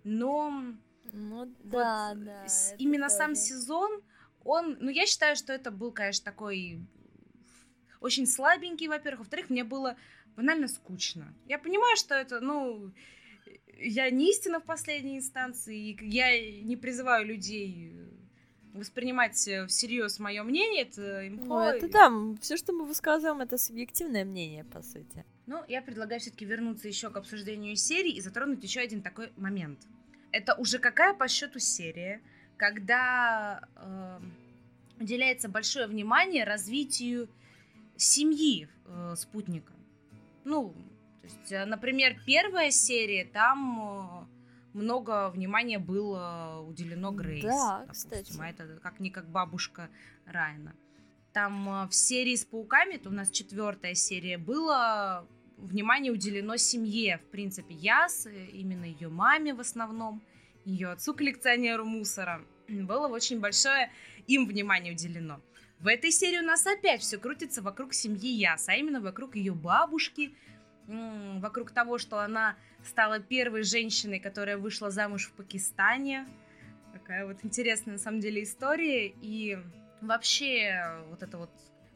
Но 0.04 0.76
ну, 1.12 1.46
да, 1.64 2.14
вот 2.14 2.24
да, 2.24 2.46
именно 2.78 3.08
тоже. 3.08 3.18
сам 3.18 3.36
сезон, 3.36 4.02
он, 4.44 4.78
ну, 4.80 4.90
я 4.90 5.06
считаю, 5.06 5.36
что 5.36 5.54
это 5.54 5.72
был, 5.72 5.92
конечно, 5.92 6.26
такой 6.26 6.82
очень 8.02 8.28
слабенький, 8.28 8.88
во-первых. 8.88 9.22
Во-вторых, 9.22 9.50
мне 9.50 9.64
было 9.64 9.96
банально 10.36 10.68
скучно. 10.68 11.34
Я 11.48 11.58
понимаю, 11.58 11.96
что 11.96 12.16
это, 12.16 12.42
ну, 12.42 12.92
я 13.78 14.10
не 14.10 14.30
истина 14.30 14.60
в 14.60 14.66
последней 14.66 15.18
инстанции, 15.18 15.98
я 16.02 16.62
не 16.62 16.76
призываю 16.76 17.26
людей 17.26 17.94
воспринимать 18.74 19.48
э, 19.48 19.68
всерьез 19.68 20.20
мое 20.20 20.44
мнение, 20.44 20.84
это 20.84 21.28
имхо. 21.28 21.46
Ну, 21.46 21.60
это 21.62 21.88
да, 21.88 22.12
все, 22.42 22.58
что 22.58 22.74
мы 22.74 22.86
высказываем, 22.86 23.42
это 23.42 23.58
субъективное 23.58 24.26
мнение, 24.26 24.64
по 24.64 24.82
сути. 24.82 25.26
Ну, 25.46 25.64
я 25.68 25.82
предлагаю 25.82 26.20
все-таки 26.20 26.46
вернуться 26.46 26.88
еще 26.88 27.10
к 27.10 27.18
обсуждению 27.18 27.76
серии 27.76 28.14
и 28.14 28.22
затронуть 28.22 28.64
еще 28.64 28.80
один 28.82 29.02
такой 29.02 29.32
момент. 29.38 29.80
Это 30.32 30.56
уже 30.56 30.80
какая 30.80 31.14
по 31.14 31.28
счету 31.28 31.60
серия, 31.60 32.22
когда 32.58 33.68
э, 33.76 34.20
уделяется 35.00 35.50
большое 35.50 35.88
внимание 35.88 36.44
развитию 36.44 37.30
семьи 37.96 38.68
э, 38.86 39.14
спутника. 39.16 39.74
Ну, 40.44 40.74
то 41.22 41.28
есть, 41.28 41.52
э, 41.52 41.66
например, 41.66 42.20
первая 42.26 42.72
серия, 42.72 43.26
там 43.26 44.28
э, 44.28 44.43
много 44.74 45.30
внимания 45.30 45.80
было 45.80 46.64
уделено 46.68 47.12
Грейс. 47.12 47.44
Да, 47.44 47.82
допустим, 47.82 48.10
кстати. 48.12 48.40
А 48.40 48.50
это 48.50 48.80
как-никак 48.82 49.30
бабушка 49.30 49.90
Райана. 50.26 50.76
Там 51.32 51.70
э, 51.70 51.88
в 51.88 51.94
серии 51.94 52.36
с 52.36 52.46
пауками, 52.46 52.96
это 52.96 53.10
у 53.10 53.12
нас 53.12 53.32
четвертая 53.32 53.96
серия, 53.96 54.38
было 54.38 55.28
внимание 55.58 56.12
уделено 56.12 56.58
семье, 56.58 57.18
в 57.18 57.32
принципе, 57.32 57.74
Яс, 57.74 58.28
именно 58.28 58.86
ее 58.86 59.10
маме 59.10 59.54
в 59.54 59.60
основном, 59.60 60.22
ее 60.66 60.90
отцу-коллекционеру 60.92 61.86
мусора. 61.86 62.42
Было 62.68 63.08
очень 63.08 63.40
большое 63.40 63.92
им 64.28 64.48
внимание 64.48 64.94
уделено. 64.94 65.42
В 65.80 65.88
этой 65.88 66.12
серии 66.12 66.38
у 66.38 66.46
нас 66.46 66.66
опять 66.66 67.02
все 67.02 67.18
крутится 67.18 67.62
вокруг 67.62 67.94
семьи 67.94 68.32
Яс, 68.32 68.70
а 68.70 68.76
именно 68.76 69.02
вокруг 69.02 69.36
ее 69.36 69.54
бабушки, 69.54 70.34
вокруг 70.88 71.72
того, 71.72 71.98
что 71.98 72.20
она 72.20 72.56
стала 72.86 73.20
первой 73.20 73.64
женщиной, 73.64 74.20
которая 74.20 74.58
вышла 74.58 74.92
замуж 74.92 75.26
в 75.26 75.34
Пакистане. 75.34 76.28
Такая 76.92 77.26
вот 77.26 77.38
интересная 77.44 77.94
на 77.94 78.00
самом 78.00 78.20
деле 78.20 78.44
история. 78.44 79.08
И 79.22 79.58
вообще 80.02 81.02
вот 81.10 81.24
это 81.24 81.38
вот... 81.38 81.50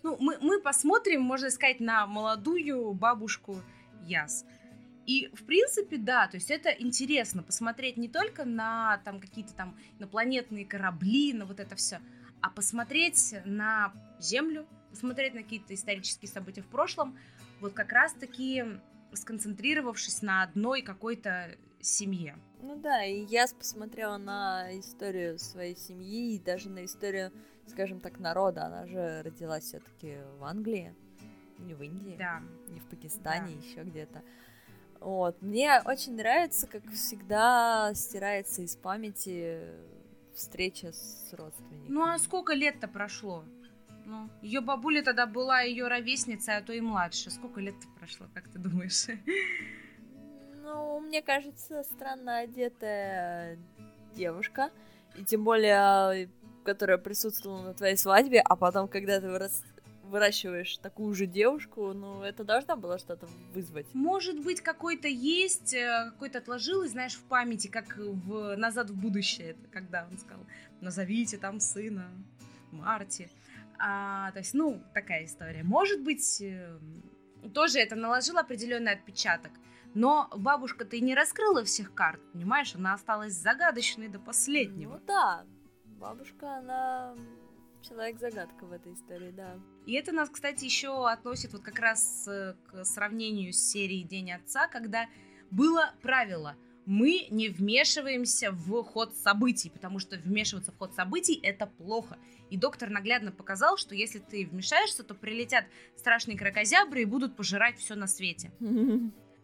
Ну, 0.04 0.18
мы, 0.20 0.38
мы 0.40 0.62
посмотрим, 0.62 1.22
можно 1.22 1.50
сказать, 1.50 1.80
на 1.80 2.08
молодую 2.08 2.94
бабушку 2.94 3.62
Яс. 4.04 4.46
И, 5.06 5.30
в 5.34 5.46
принципе, 5.46 5.98
да, 5.98 6.28
то 6.28 6.36
есть 6.36 6.52
это 6.52 6.70
интересно 6.70 7.42
посмотреть 7.42 7.96
не 7.96 8.10
только 8.10 8.44
на 8.44 8.98
там 9.06 9.22
какие-то 9.22 9.54
там 9.54 9.78
инопланетные 10.00 10.66
корабли, 10.66 11.32
на 11.32 11.46
вот 11.46 11.62
это 11.62 11.78
все, 11.78 12.00
а 12.42 12.50
посмотреть 12.50 13.34
на 13.46 13.94
Землю, 14.20 14.68
посмотреть 14.90 15.34
на 15.34 15.44
какие-то 15.44 15.74
исторические 15.74 16.30
события 16.30 16.62
в 16.62 16.68
прошлом, 16.68 17.18
вот 17.60 17.74
как 17.74 17.92
раз-таки 17.92 18.64
сконцентрировавшись 19.14 20.22
на 20.22 20.44
одной 20.44 20.82
какой-то 20.82 21.56
семье. 21.82 22.38
Ну 22.62 22.76
да, 22.76 23.04
и 23.04 23.26
я 23.26 23.46
посмотрела 23.48 24.18
на 24.18 24.78
историю 24.80 25.40
своей 25.40 25.76
семьи 25.76 26.36
и 26.36 26.40
даже 26.40 26.70
на 26.70 26.86
историю, 26.86 27.32
скажем 27.68 28.00
так, 28.00 28.20
народа. 28.20 28.66
Она 28.66 28.88
же 28.88 29.22
родилась 29.24 29.66
все-таки 29.66 30.18
в 30.40 30.44
Англии, 30.44 30.96
не 31.60 31.74
в 31.74 31.82
Индии, 31.82 32.16
да. 32.18 32.42
не 32.68 32.80
в 32.80 32.86
Пакистане, 32.86 33.56
да. 33.56 33.68
еще 33.68 33.84
где-то. 33.84 34.24
Вот. 35.00 35.42
Мне 35.42 35.82
очень 35.86 36.16
нравится, 36.16 36.68
как 36.68 36.84
всегда 36.92 37.92
стирается 37.94 38.64
из 38.64 38.76
памяти 38.76 39.62
встреча 40.34 40.92
с 40.92 41.34
родственниками. 41.34 41.90
Ну 41.90 42.04
а 42.04 42.18
сколько 42.20 42.54
лет-то 42.54 42.88
прошло? 42.88 43.44
Ну, 44.08 44.30
ее 44.42 44.62
бабуля 44.62 45.04
тогда 45.04 45.26
была 45.26 45.60
ее 45.62 45.90
ровесница, 45.90 46.56
а 46.56 46.62
то 46.62 46.72
и 46.72 46.80
младше. 46.80 47.30
Сколько 47.30 47.60
лет 47.60 47.76
прошло, 48.00 48.26
как 48.34 48.48
ты 48.48 48.58
думаешь? 48.58 49.06
Ну, 50.64 51.02
мне 51.02 51.22
кажется, 51.22 51.84
странно 51.84 52.38
одетая 52.40 53.60
девушка, 54.16 54.72
и 55.18 55.26
тем 55.26 55.44
более, 55.44 56.30
которая 56.64 56.98
присутствовала 56.98 57.64
на 57.64 57.74
твоей 57.74 57.98
свадьбе, 57.98 58.40
а 58.40 58.56
потом, 58.56 58.88
когда 58.88 59.20
ты 59.20 59.30
вырос 59.30 59.62
выращиваешь 60.04 60.78
такую 60.78 61.14
же 61.14 61.26
девушку, 61.26 61.92
ну, 61.92 62.22
это 62.22 62.46
должно 62.46 62.78
было 62.78 62.98
что-то 62.98 63.28
вызвать. 63.54 63.88
Может 63.94 64.42
быть, 64.42 64.62
какой-то 64.62 65.10
есть, 65.10 65.74
э, 65.74 66.12
какой-то 66.14 66.38
отложилось, 66.38 66.92
знаешь, 66.92 67.16
в 67.16 67.24
памяти, 67.24 67.68
как 67.68 67.98
в 67.98 68.56
«Назад 68.56 68.90
в 68.90 68.96
будущее», 68.96 69.50
это 69.50 69.68
когда 69.70 70.08
он 70.10 70.18
сказал, 70.18 70.46
назовите 70.80 71.38
там 71.38 71.60
сына 71.60 72.10
Марти. 72.72 73.30
А, 73.80 74.32
то 74.32 74.40
есть, 74.40 74.54
ну, 74.54 74.82
такая 74.94 75.26
история. 75.26 75.64
Может 75.64 76.04
быть, 76.04 76.42
э, 76.42 76.80
тоже 77.54 77.80
это 77.80 77.96
наложило 77.96 78.42
определенный 78.42 78.94
отпечаток. 78.94 79.52
Но 79.94 80.30
бабушка-то 80.36 80.96
и 80.96 81.02
не 81.02 81.16
раскрыла 81.16 81.64
всех 81.64 81.94
карт, 81.94 82.20
понимаешь? 82.34 82.76
Она 82.76 82.94
осталась 82.94 83.34
загадочной 83.34 84.10
до 84.10 84.20
последнего. 84.20 84.96
Ну 84.96 85.02
да, 85.08 85.46
бабушка, 86.00 86.58
она 86.58 87.16
человек-загадка 87.82 88.66
в 88.66 88.72
этой 88.72 88.94
истории, 88.94 89.32
да. 89.32 89.56
И 89.86 89.94
это 89.94 90.12
нас, 90.12 90.30
кстати, 90.30 90.66
еще 90.66 91.10
относит 91.10 91.54
вот 91.54 91.62
как 91.62 91.80
раз 91.80 92.28
э, 92.28 92.56
к 92.68 92.84
сравнению 92.84 93.54
с 93.54 93.58
серией 93.58 94.04
День 94.04 94.34
отца, 94.34 94.68
когда 94.68 95.08
было 95.50 95.94
правило– 96.02 96.56
мы 96.88 97.28
не 97.30 97.50
вмешиваемся 97.50 98.52
в 98.52 98.82
ход 98.84 99.14
событий, 99.14 99.70
потому 99.70 100.00
что 100.00 100.18
вмешиваться 100.18 100.72
в 100.72 100.78
ход 100.78 100.96
событий 100.96 101.38
это 101.44 101.68
плохо. 101.68 102.18
И 102.50 102.56
доктор 102.56 102.90
наглядно 102.90 103.34
показал, 103.34 103.76
что 103.78 103.94
если 103.94 104.20
ты 104.20 104.48
вмешаешься, 104.48 105.04
то 105.04 105.14
прилетят 105.14 105.66
страшные 105.98 106.38
крокозябры 106.38 107.02
и 107.02 107.06
будут 107.06 107.36
пожирать 107.36 107.78
все 107.78 107.96
на 107.96 108.08
свете. 108.08 108.54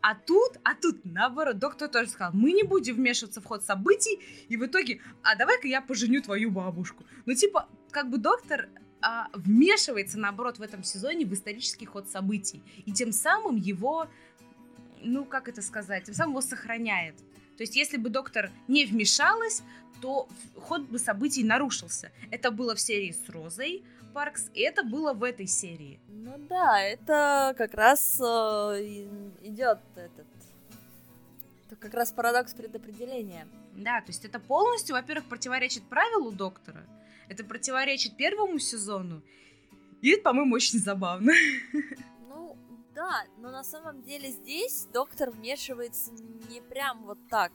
А 0.01 0.15
тут, 0.15 0.57
а 0.63 0.73
тут, 0.75 1.03
наоборот, 1.03 1.59
доктор 1.59 1.89
тоже 1.89 2.09
сказал, 2.09 2.33
мы 2.33 2.53
не 2.53 2.63
будем 2.63 2.95
вмешиваться 2.95 3.41
в 3.41 3.45
ход 3.45 3.63
событий, 3.63 4.19
и 4.47 4.57
в 4.57 4.65
итоге, 4.65 5.01
а 5.21 5.35
давай-ка 5.35 5.67
я 5.67 5.81
поженю 5.81 6.21
твою 6.21 6.49
бабушку. 6.49 7.05
Ну, 7.25 7.33
типа, 7.33 7.69
как 7.91 8.09
бы 8.09 8.17
доктор 8.17 8.69
а, 9.01 9.27
вмешивается, 9.33 10.17
наоборот, 10.17 10.59
в 10.59 10.61
этом 10.61 10.83
сезоне 10.83 11.25
в 11.25 11.33
исторический 11.33 11.85
ход 11.85 12.09
событий. 12.09 12.63
И 12.85 12.93
тем 12.93 13.11
самым 13.11 13.57
его, 13.57 14.07
ну, 15.03 15.25
как 15.25 15.47
это 15.47 15.61
сказать, 15.61 16.05
тем 16.05 16.15
самым 16.15 16.33
его 16.33 16.41
сохраняет. 16.41 17.15
То 17.57 17.63
есть, 17.63 17.75
если 17.75 17.97
бы 17.97 18.09
доктор 18.09 18.51
не 18.67 18.85
вмешалась, 18.85 19.61
то 20.01 20.27
ход 20.55 20.83
бы 20.83 20.99
событий 20.99 21.43
нарушился. 21.43 22.11
Это 22.31 22.51
было 22.51 22.75
в 22.75 22.79
серии 22.79 23.11
с 23.11 23.29
Розой 23.29 23.83
Паркс, 24.13 24.49
и 24.53 24.61
это 24.61 24.83
было 24.83 25.13
в 25.13 25.23
этой 25.23 25.47
серии. 25.47 25.99
Ну 26.09 26.37
да, 26.49 26.81
это 26.81 27.53
как 27.57 27.73
раз 27.73 28.19
э, 28.19 28.25
идет 29.43 29.79
этот 29.95 30.27
это 31.67 31.75
как 31.77 31.93
раз 31.93 32.11
парадокс 32.11 32.53
предопределения. 32.53 33.47
Да, 33.75 34.01
то 34.01 34.07
есть 34.09 34.25
это 34.25 34.39
полностью, 34.39 34.95
во-первых, 34.95 35.25
противоречит 35.25 35.83
правилу 35.83 36.31
доктора, 36.31 36.85
это 37.29 37.43
противоречит 37.43 38.15
первому 38.15 38.59
сезону, 38.59 39.23
и 40.01 40.11
это, 40.11 40.23
по-моему, 40.23 40.55
очень 40.55 40.79
забавно. 40.79 41.31
Да, 42.95 43.23
но 43.37 43.49
на 43.49 43.63
самом 43.63 44.03
деле 44.03 44.29
здесь 44.29 44.87
доктор 44.93 45.31
вмешивается 45.31 46.11
не 46.49 46.61
прям 46.61 47.05
вот 47.05 47.17
так 47.27 47.51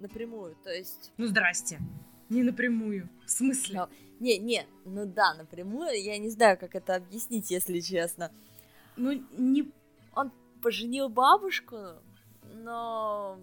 напрямую, 0.00 0.56
то 0.62 0.70
есть... 0.70 1.12
Ну, 1.16 1.26
здрасте. 1.26 1.80
Не 2.28 2.42
напрямую. 2.42 3.08
В 3.26 3.30
смысле? 3.30 3.80
Но, 3.80 3.88
не, 4.20 4.38
не, 4.38 4.66
ну 4.84 5.06
да, 5.06 5.34
напрямую. 5.34 6.00
Я 6.00 6.18
не 6.18 6.28
знаю, 6.28 6.58
как 6.58 6.74
это 6.74 6.94
объяснить, 6.94 7.50
если 7.50 7.80
честно. 7.80 8.30
Ну, 8.96 9.12
не... 9.32 9.72
Он 10.14 10.30
поженил 10.62 11.08
бабушку, 11.08 11.76
но 12.42 13.38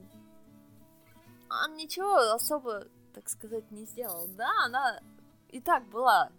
он 1.49 1.75
ничего 1.75 2.15
особо, 2.33 2.87
так 3.13 3.27
сказать, 3.27 3.69
не 3.71 3.85
сделал. 3.85 4.27
Да, 4.29 4.49
она 4.65 5.01
и 5.49 5.59
так 5.59 5.87
была 5.89 6.31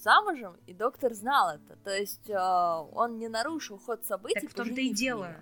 замужем, 0.00 0.56
и 0.66 0.74
доктор 0.74 1.14
знал 1.14 1.50
это. 1.50 1.76
То 1.76 1.96
есть 1.96 2.28
э, 2.28 2.36
он 2.36 3.18
не 3.18 3.28
нарушил 3.28 3.78
ход 3.78 4.04
событий. 4.04 4.40
Так 4.40 4.50
в 4.50 4.54
том-то 4.54 4.80
и 4.80 4.92
дело. 4.92 5.36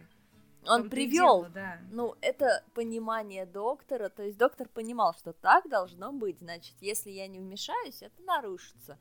Он 0.67 0.91
привел, 0.91 1.47
да. 1.55 1.79
ну, 1.91 2.15
это 2.21 2.65
понимание 2.75 3.47
доктора, 3.47 4.09
то 4.09 4.23
есть 4.23 4.37
доктор 4.37 4.69
понимал, 4.69 5.15
что 5.15 5.33
так 5.33 5.69
должно 5.69 6.13
быть, 6.13 6.41
значит, 6.41 6.75
если 6.81 7.11
я 7.11 7.27
не 7.27 7.39
вмешаюсь, 7.39 8.03
это 8.03 8.21
нарушится. 8.23 8.99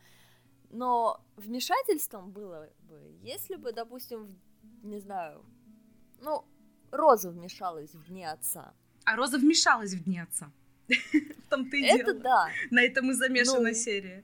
Но 0.69 1.19
вмешательством 1.35 2.31
было 2.31 2.69
бы, 2.87 3.17
если 3.21 3.55
бы, 3.55 3.73
допустим, 3.73 4.39
не 4.83 4.99
знаю, 4.99 5.43
ну, 6.21 6.45
Роза 6.91 7.31
вмешалась 7.31 7.93
в 7.93 8.07
дни 8.07 8.23
отца. 8.23 8.73
А 9.03 9.15
Роза 9.15 9.37
вмешалась 9.37 9.93
в 9.93 10.03
дни 10.03 10.19
отца. 10.19 10.51
В 10.87 11.49
том-то 11.49 11.75
и 11.75 11.83
дело. 11.83 11.97
Это 11.97 12.13
да. 12.13 12.47
На 12.71 12.81
этом 12.81 13.11
и 13.11 13.13
замешана 13.13 13.69
ну, 13.69 13.73
серия. 13.73 14.23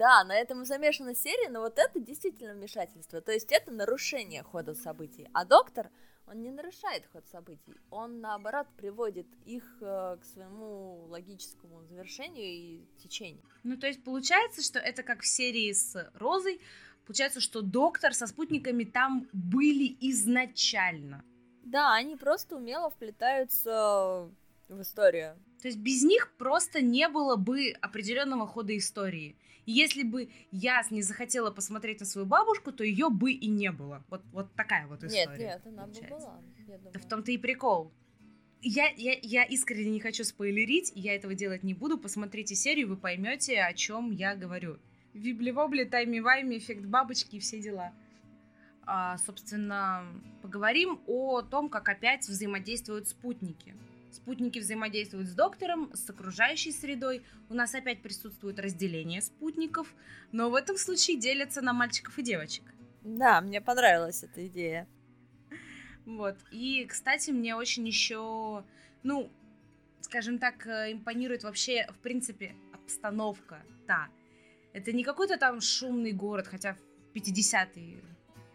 Да, 0.00 0.24
на 0.24 0.34
этом 0.34 0.64
замешана 0.64 1.14
серия, 1.14 1.50
но 1.50 1.60
вот 1.60 1.78
это 1.78 2.00
действительно 2.00 2.54
вмешательство. 2.54 3.20
То 3.20 3.32
есть 3.32 3.52
это 3.52 3.70
нарушение 3.70 4.42
хода 4.42 4.74
событий. 4.74 5.28
А 5.34 5.44
доктор, 5.44 5.90
он 6.26 6.40
не 6.40 6.50
нарушает 6.50 7.04
ход 7.12 7.26
событий. 7.26 7.74
Он, 7.90 8.22
наоборот, 8.22 8.66
приводит 8.78 9.26
их 9.44 9.62
э, 9.82 10.16
к 10.18 10.24
своему 10.24 11.04
логическому 11.10 11.84
завершению 11.84 12.46
и 12.46 12.80
течению. 12.96 13.44
Ну, 13.62 13.76
то 13.76 13.88
есть 13.88 14.02
получается, 14.02 14.62
что 14.62 14.78
это 14.78 15.02
как 15.02 15.20
в 15.20 15.26
серии 15.26 15.70
с 15.70 16.10
Розой. 16.14 16.62
Получается, 17.04 17.42
что 17.42 17.60
доктор 17.60 18.14
со 18.14 18.26
спутниками 18.26 18.84
там 18.84 19.28
были 19.34 19.94
изначально. 20.00 21.22
Да, 21.62 21.92
они 21.92 22.16
просто 22.16 22.56
умело 22.56 22.88
вплетаются 22.88 24.30
в 24.66 24.80
историю. 24.80 25.36
То 25.60 25.68
есть 25.68 25.78
без 25.78 26.02
них 26.02 26.32
просто 26.38 26.80
не 26.80 27.08
было 27.08 27.36
бы 27.36 27.70
определенного 27.80 28.46
хода 28.46 28.76
истории. 28.76 29.36
И 29.66 29.72
если 29.72 30.02
бы 30.02 30.30
я 30.50 30.82
не 30.90 31.02
захотела 31.02 31.50
посмотреть 31.50 32.00
на 32.00 32.06
свою 32.06 32.26
бабушку, 32.26 32.72
то 32.72 32.82
ее 32.82 33.10
бы 33.10 33.32
и 33.32 33.46
не 33.46 33.70
было. 33.70 34.02
Вот, 34.08 34.22
вот 34.32 34.52
такая 34.54 34.86
вот 34.86 35.04
история. 35.04 35.28
Нет, 35.28 35.38
нет, 35.38 35.62
она 35.66 35.82
получается. 35.84 36.08
бы 36.08 36.20
была. 36.20 36.40
Я 36.66 36.76
думаю. 36.78 36.92
Да 36.92 37.00
в 37.00 37.08
том-то 37.08 37.32
и 37.32 37.38
прикол. 37.38 37.92
Я, 38.62 38.88
я, 38.96 39.18
я 39.22 39.44
искренне 39.44 39.90
не 39.90 40.00
хочу 40.00 40.24
спойлерить, 40.24 40.92
я 40.94 41.14
этого 41.14 41.34
делать 41.34 41.62
не 41.62 41.74
буду. 41.74 41.98
Посмотрите 41.98 42.54
серию, 42.54 42.88
вы 42.88 42.96
поймете, 42.96 43.60
о 43.62 43.72
чем 43.72 44.10
я 44.10 44.34
говорю. 44.34 44.78
Вибли-вобли, 45.14 45.84
тайми-вайми, 45.84 46.58
эффект 46.58 46.84
бабочки 46.84 47.36
и 47.36 47.38
все 47.38 47.60
дела. 47.60 47.92
А, 48.82 49.18
собственно, 49.18 50.04
поговорим 50.42 51.00
о 51.06 51.42
том, 51.42 51.68
как 51.68 51.88
опять 51.88 52.28
взаимодействуют 52.28 53.08
спутники. 53.08 53.74
Спутники 54.10 54.58
взаимодействуют 54.58 55.28
с 55.28 55.34
доктором, 55.34 55.94
с 55.94 56.08
окружающей 56.10 56.72
средой. 56.72 57.24
У 57.48 57.54
нас 57.54 57.74
опять 57.74 58.02
присутствует 58.02 58.58
разделение 58.58 59.22
спутников, 59.22 59.94
но 60.32 60.50
в 60.50 60.54
этом 60.54 60.76
случае 60.76 61.18
делятся 61.18 61.62
на 61.62 61.72
мальчиков 61.72 62.18
и 62.18 62.22
девочек. 62.22 62.64
Да, 63.02 63.40
мне 63.40 63.60
понравилась 63.60 64.22
эта 64.24 64.46
идея. 64.46 64.88
Вот. 66.04 66.36
И, 66.50 66.84
кстати, 66.86 67.30
мне 67.30 67.54
очень 67.54 67.86
еще, 67.86 68.64
ну, 69.02 69.30
скажем 70.00 70.38
так, 70.38 70.66
э, 70.66 70.92
импонирует 70.92 71.44
вообще, 71.44 71.86
в 71.90 71.98
принципе, 71.98 72.54
обстановка. 72.72 73.62
Да. 73.86 74.08
Это 74.72 74.92
не 74.92 75.04
какой-то 75.04 75.36
там 75.36 75.60
шумный 75.60 76.12
город, 76.12 76.46
хотя 76.48 76.74
в 76.74 77.16
50-е 77.16 78.02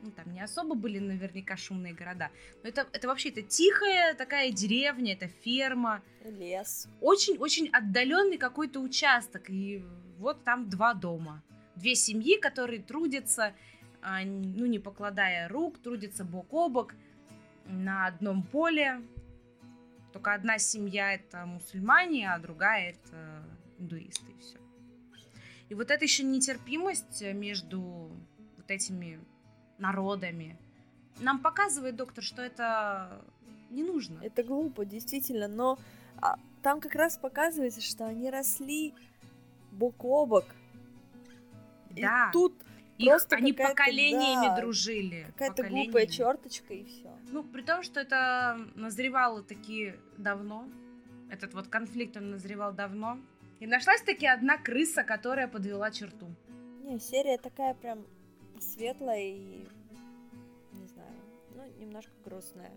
ну, 0.05 0.11
там 0.11 0.31
не 0.31 0.41
особо 0.41 0.75
были 0.75 0.99
наверняка 0.99 1.57
шумные 1.57 1.93
города. 1.93 2.29
Но 2.63 2.69
это, 2.69 2.87
это 2.93 3.07
вообще 3.07 3.29
это 3.29 3.41
тихая 3.41 4.13
такая 4.13 4.51
деревня, 4.51 5.13
это 5.13 5.27
ферма. 5.27 6.03
Лес. 6.23 6.87
Очень-очень 7.01 7.69
отдаленный 7.69 8.37
какой-то 8.37 8.79
участок. 8.79 9.49
И 9.49 9.83
вот 10.17 10.43
там 10.43 10.69
два 10.69 10.93
дома. 10.93 11.43
Две 11.75 11.95
семьи, 11.95 12.39
которые 12.39 12.81
трудятся, 12.81 13.53
а, 14.01 14.23
ну, 14.23 14.65
не 14.65 14.79
покладая 14.79 15.47
рук, 15.47 15.79
трудятся 15.79 16.23
бок 16.23 16.53
о 16.53 16.69
бок 16.69 16.93
на 17.65 18.05
одном 18.05 18.43
поле. 18.43 19.01
Только 20.13 20.33
одна 20.33 20.59
семья 20.59 21.13
это 21.13 21.45
мусульмане, 21.45 22.31
а 22.31 22.39
другая 22.39 22.91
это 22.91 23.43
индуисты, 23.79 24.31
и 24.31 24.39
все. 24.39 24.57
И 25.67 25.73
вот 25.73 25.89
эта 25.89 26.05
еще 26.05 26.23
нетерпимость 26.23 27.21
между 27.33 28.11
вот 28.55 28.69
этими 28.71 29.19
народами. 29.77 30.57
Нам 31.19 31.39
показывает 31.39 31.95
доктор, 31.95 32.23
что 32.23 32.41
это 32.41 33.21
не 33.69 33.83
нужно. 33.83 34.19
Это 34.21 34.43
глупо, 34.43 34.85
действительно, 34.85 35.47
но 35.47 35.77
а, 36.21 36.37
там 36.61 36.81
как 36.81 36.95
раз 36.95 37.17
показывается, 37.17 37.81
что 37.81 38.05
они 38.05 38.29
росли 38.29 38.93
бок 39.71 40.03
о 40.03 40.25
бок. 40.25 40.45
Да. 41.91 42.29
И 42.29 42.33
тут 42.33 42.53
их, 42.97 43.09
просто 43.09 43.35
они 43.35 43.53
поколениями 43.53 44.47
да, 44.47 44.55
дружили. 44.59 45.25
Какая-то 45.37 45.63
глупая 45.63 46.07
черточка 46.07 46.73
и 46.73 46.85
все. 46.85 47.09
Ну, 47.29 47.43
при 47.43 47.61
том, 47.61 47.83
что 47.83 47.99
это 47.99 48.57
назревало 48.75 49.43
таки 49.43 49.95
давно. 50.17 50.67
Этот 51.29 51.53
вот 51.53 51.67
конфликт 51.67 52.15
он 52.17 52.31
назревал 52.31 52.73
давно. 52.73 53.17
И 53.59 53.67
нашлась 53.67 54.01
таки 54.01 54.27
одна 54.27 54.57
крыса, 54.57 55.03
которая 55.03 55.47
подвела 55.47 55.91
черту. 55.91 56.27
Не, 56.83 56.99
серия 56.99 57.37
такая 57.37 57.73
прям 57.73 58.05
светлая 58.59 59.21
и, 59.21 59.67
не 60.73 60.87
знаю, 60.87 61.15
ну, 61.55 61.65
немножко 61.79 62.11
грустная. 62.23 62.71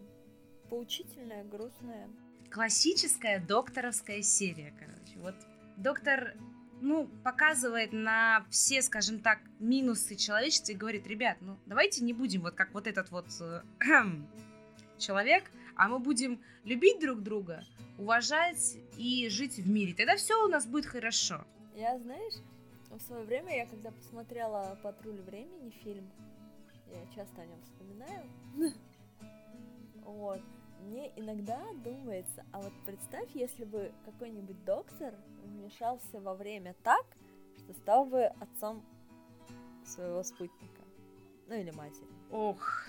Поучительная, 0.70 1.44
грустная. 1.44 2.08
Классическая 2.50 3.40
докторовская 3.40 4.22
серия, 4.22 4.74
короче. 4.78 5.18
Вот 5.18 5.34
доктор, 5.76 6.34
ну, 6.80 7.08
показывает 7.24 7.92
на 7.92 8.46
все, 8.50 8.82
скажем 8.82 9.20
так, 9.20 9.40
минусы 9.58 10.14
человечества 10.16 10.72
и 10.72 10.76
говорит, 10.76 11.06
ребят, 11.06 11.38
ну, 11.40 11.58
давайте 11.66 12.04
не 12.04 12.12
будем 12.12 12.42
вот 12.42 12.54
как 12.54 12.72
вот 12.74 12.86
этот 12.86 13.10
вот 13.10 13.26
э, 13.40 13.62
человек, 14.98 15.44
а 15.76 15.88
мы 15.88 15.98
будем 15.98 16.40
любить 16.64 17.00
друг 17.00 17.22
друга, 17.22 17.64
уважать 17.98 18.76
и 18.96 19.28
жить 19.28 19.56
в 19.56 19.68
мире. 19.68 19.94
Тогда 19.94 20.16
все 20.16 20.44
у 20.44 20.48
нас 20.48 20.66
будет 20.66 20.86
хорошо. 20.86 21.44
Я, 21.74 21.98
знаешь, 21.98 22.34
в 22.96 23.01
свое 23.01 23.24
время 23.24 23.57
я 23.57 23.66
когда 23.66 23.90
посмотрела 23.90 24.79
«Патруль 24.83 25.20
времени» 25.20 25.70
фильм, 25.83 26.09
я 26.87 27.05
часто 27.14 27.42
о 27.42 27.46
нем 27.46 27.61
вспоминаю, 27.62 28.24
вот, 30.05 30.40
мне 30.81 31.12
иногда 31.16 31.61
думается, 31.85 32.44
а 32.53 32.61
вот 32.61 32.72
представь, 32.87 33.29
если 33.35 33.64
бы 33.64 33.92
какой-нибудь 34.05 34.64
доктор 34.64 35.14
вмешался 35.44 36.20
во 36.20 36.35
время 36.35 36.74
так, 36.83 37.05
что 37.59 37.72
стал 37.74 38.07
бы 38.07 38.24
отцом 38.40 38.83
своего 39.85 40.22
спутника, 40.22 40.83
ну 41.48 41.55
или 41.55 41.70
матери. 41.70 42.07
Ох, 42.31 42.85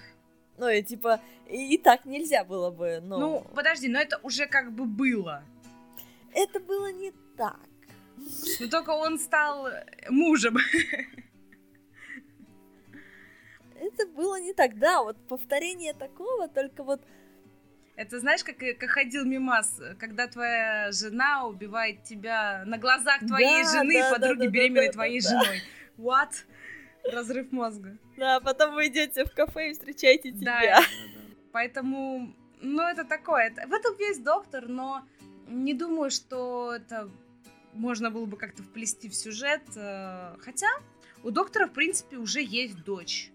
ну 0.58 0.68
и 0.68 0.84
типа, 0.84 1.20
и, 1.48 1.76
и 1.76 1.78
так 1.78 2.06
нельзя 2.06 2.44
было 2.44 2.70
бы, 2.70 3.00
но... 3.02 3.18
Ну, 3.18 3.46
подожди, 3.56 3.88
но 3.88 4.00
это 4.00 4.20
уже 4.24 4.46
как 4.46 4.74
бы 4.74 4.86
было. 4.86 5.44
Это 6.34 6.60
было 6.60 6.92
не 6.92 7.12
так. 7.38 7.69
Но 8.60 8.68
только 8.68 8.92
он 8.92 9.20
стал 9.20 9.68
мужем. 10.10 10.58
Это 13.82 14.06
было 14.08 14.40
не 14.40 14.54
так, 14.54 14.78
да, 14.78 15.02
вот 15.04 15.18
повторение 15.28 15.94
такого, 15.94 16.48
только 16.48 16.84
вот... 16.84 17.02
Это 17.96 18.20
знаешь, 18.20 18.44
как, 18.44 18.58
как 18.58 18.90
ходил 18.90 19.26
мимас, 19.26 19.80
когда 20.00 20.28
твоя 20.28 20.92
жена 20.92 21.46
убивает 21.46 22.04
тебя 22.04 22.64
на 22.66 22.78
глазах 22.78 23.20
твоей 23.20 23.64
да, 23.64 23.72
жены, 23.72 24.02
да, 24.02 24.12
подруги 24.12 24.46
да, 24.46 24.48
беременной 24.48 24.88
да, 24.88 24.94
твоей 24.94 25.22
да, 25.22 25.30
женой. 25.30 25.62
Да. 25.98 26.04
What? 26.04 26.32
Разрыв 27.12 27.52
мозга. 27.52 27.98
Да, 28.18 28.40
потом 28.40 28.76
вы 28.76 28.88
идете 28.88 29.26
в 29.26 29.32
кафе 29.32 29.70
и 29.70 29.74
встречаете 29.74 30.32
тебя. 30.32 30.62
Да. 30.62 30.82
Поэтому, 31.52 32.34
ну, 32.62 32.84
это 32.84 33.04
такое. 33.04 33.52
В 33.52 33.74
этом 33.74 33.96
весь 33.98 34.20
доктор, 34.20 34.68
но 34.68 35.04
не 35.48 35.74
думаю, 35.74 36.10
что 36.10 36.74
это 36.74 37.10
можно 37.74 38.12
было 38.12 38.26
бы 38.26 38.38
как-то 38.38 38.64
вплести 38.64 39.10
в 39.10 39.16
сюжет. 39.16 39.62
Э, 39.76 40.36
хотя 40.40 40.68
у 41.24 41.32
доктора, 41.32 41.68
в 41.68 41.74
принципе, 41.74 42.18
уже 42.18 42.42
есть 42.42 42.84
дочь, 42.84 43.32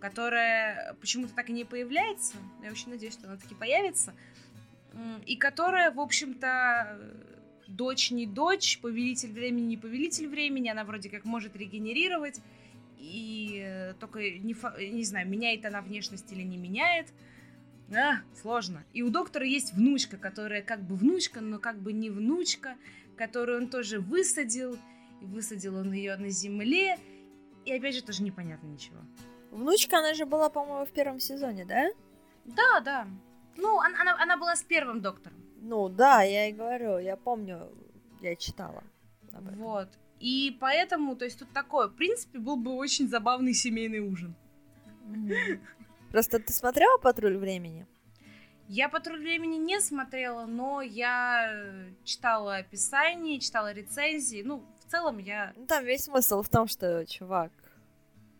которая 0.00 0.94
почему-то 1.00 1.34
так 1.34 1.50
и 1.50 1.52
не 1.52 1.64
появляется. 1.64 2.36
Я 2.62 2.70
очень 2.70 2.90
надеюсь, 2.90 3.14
что 3.14 3.26
она 3.26 3.36
таки 3.36 3.54
появится. 3.54 4.14
И 5.26 5.36
которая, 5.36 5.90
в 5.90 6.00
общем-то, 6.00 6.98
дочь 7.68 8.10
не 8.10 8.26
дочь, 8.26 8.80
повелитель 8.80 9.32
времени 9.32 9.66
не 9.66 9.76
повелитель 9.76 10.28
времени, 10.28 10.68
она 10.68 10.84
вроде 10.84 11.10
как 11.10 11.24
может 11.24 11.56
регенерировать, 11.56 12.40
и 12.98 13.62
э, 13.64 13.94
только 14.00 14.18
не, 14.18 14.56
не 14.90 15.04
знаю, 15.04 15.28
меняет 15.28 15.64
она 15.64 15.82
внешность 15.82 16.32
или 16.32 16.42
не 16.42 16.56
меняет. 16.56 17.06
А, 17.90 18.20
сложно. 18.40 18.84
И 18.92 19.02
у 19.02 19.10
доктора 19.10 19.46
есть 19.46 19.72
внучка, 19.72 20.16
которая 20.16 20.62
как 20.62 20.82
бы 20.82 20.96
внучка, 20.96 21.40
но 21.40 21.58
как 21.58 21.80
бы 21.80 21.92
не 21.92 22.10
внучка 22.10 22.76
которую 23.18 23.58
он 23.58 23.68
тоже 23.68 24.00
высадил, 24.00 24.78
и 25.20 25.26
высадил 25.26 25.76
он 25.76 25.92
ее 25.92 26.16
на 26.16 26.30
земле, 26.30 26.96
и 27.64 27.72
опять 27.72 27.94
же 27.94 28.02
тоже 28.02 28.22
непонятно 28.22 28.66
ничего. 28.66 28.98
Внучка, 29.50 29.98
она 29.98 30.14
же 30.14 30.24
была, 30.24 30.48
по-моему, 30.48 30.86
в 30.86 30.92
первом 30.92 31.20
сезоне, 31.20 31.64
да? 31.64 31.90
Да, 32.44 32.80
да. 32.80 33.06
Ну, 33.56 33.78
она, 33.80 34.00
она, 34.00 34.22
она 34.22 34.36
была 34.36 34.54
с 34.56 34.62
первым 34.62 35.00
доктором. 35.00 35.38
Ну, 35.60 35.88
да, 35.88 36.22
я 36.22 36.48
и 36.48 36.52
говорю, 36.52 36.98
я 36.98 37.16
помню, 37.16 37.68
я 38.20 38.36
читала. 38.36 38.84
Об 39.32 39.48
этом. 39.48 39.58
Вот. 39.58 39.88
И 40.20 40.56
поэтому, 40.60 41.16
то 41.16 41.24
есть 41.24 41.38
тут 41.38 41.52
такое, 41.52 41.88
в 41.88 41.94
принципе, 41.94 42.38
был 42.38 42.56
бы 42.56 42.72
очень 42.72 43.08
забавный 43.08 43.54
семейный 43.54 44.00
ужин. 44.00 44.34
Просто 46.10 46.38
ты 46.38 46.52
смотрела 46.52 46.98
«Патруль 46.98 47.36
времени»? 47.36 47.86
Я 48.70 48.90
«Патруль 48.90 49.20
времени» 49.20 49.56
не 49.56 49.80
смотрела, 49.80 50.44
но 50.44 50.82
я 50.82 51.88
читала 52.04 52.56
описание, 52.56 53.40
читала 53.40 53.72
рецензии. 53.72 54.42
Ну, 54.42 54.62
в 54.80 54.90
целом 54.90 55.16
я... 55.16 55.54
Ну, 55.56 55.66
там 55.66 55.86
весь 55.86 56.04
смысл 56.04 56.42
в 56.42 56.50
том, 56.50 56.68
что 56.68 57.06
чувак 57.06 57.50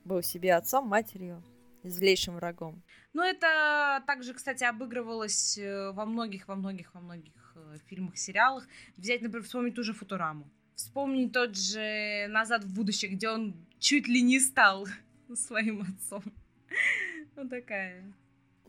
был 0.05 0.23
себе 0.23 0.55
отцом, 0.55 0.87
матерью 0.87 1.43
злейшим 1.83 2.35
врагом. 2.35 2.83
Ну, 3.15 3.23
это 3.23 4.03
также, 4.07 4.35
кстати, 4.35 4.65
обыгрывалось 4.65 5.57
э, 5.57 5.93
во 5.93 6.05
многих, 6.05 6.47
во 6.47 6.57
многих, 6.57 6.93
во 6.95 7.01
многих 7.01 7.55
э, 7.57 7.79
фильмах, 7.87 8.19
сериалах. 8.19 8.67
Взять, 8.99 9.23
например, 9.23 9.47
вспомнить 9.47 9.75
ту 9.75 9.83
же 9.83 9.95
«Футураму». 9.95 10.47
Вспомнить 10.75 11.33
тот 11.33 11.57
же 11.57 12.27
«Назад 12.29 12.65
в 12.65 12.75
будущее», 12.75 13.11
где 13.13 13.31
он 13.31 13.55
чуть 13.79 14.07
ли 14.07 14.21
не 14.21 14.41
стал 14.41 14.87
своим 15.35 15.81
отцом. 15.83 16.23
Вот 17.35 17.49
такая. 17.49 18.05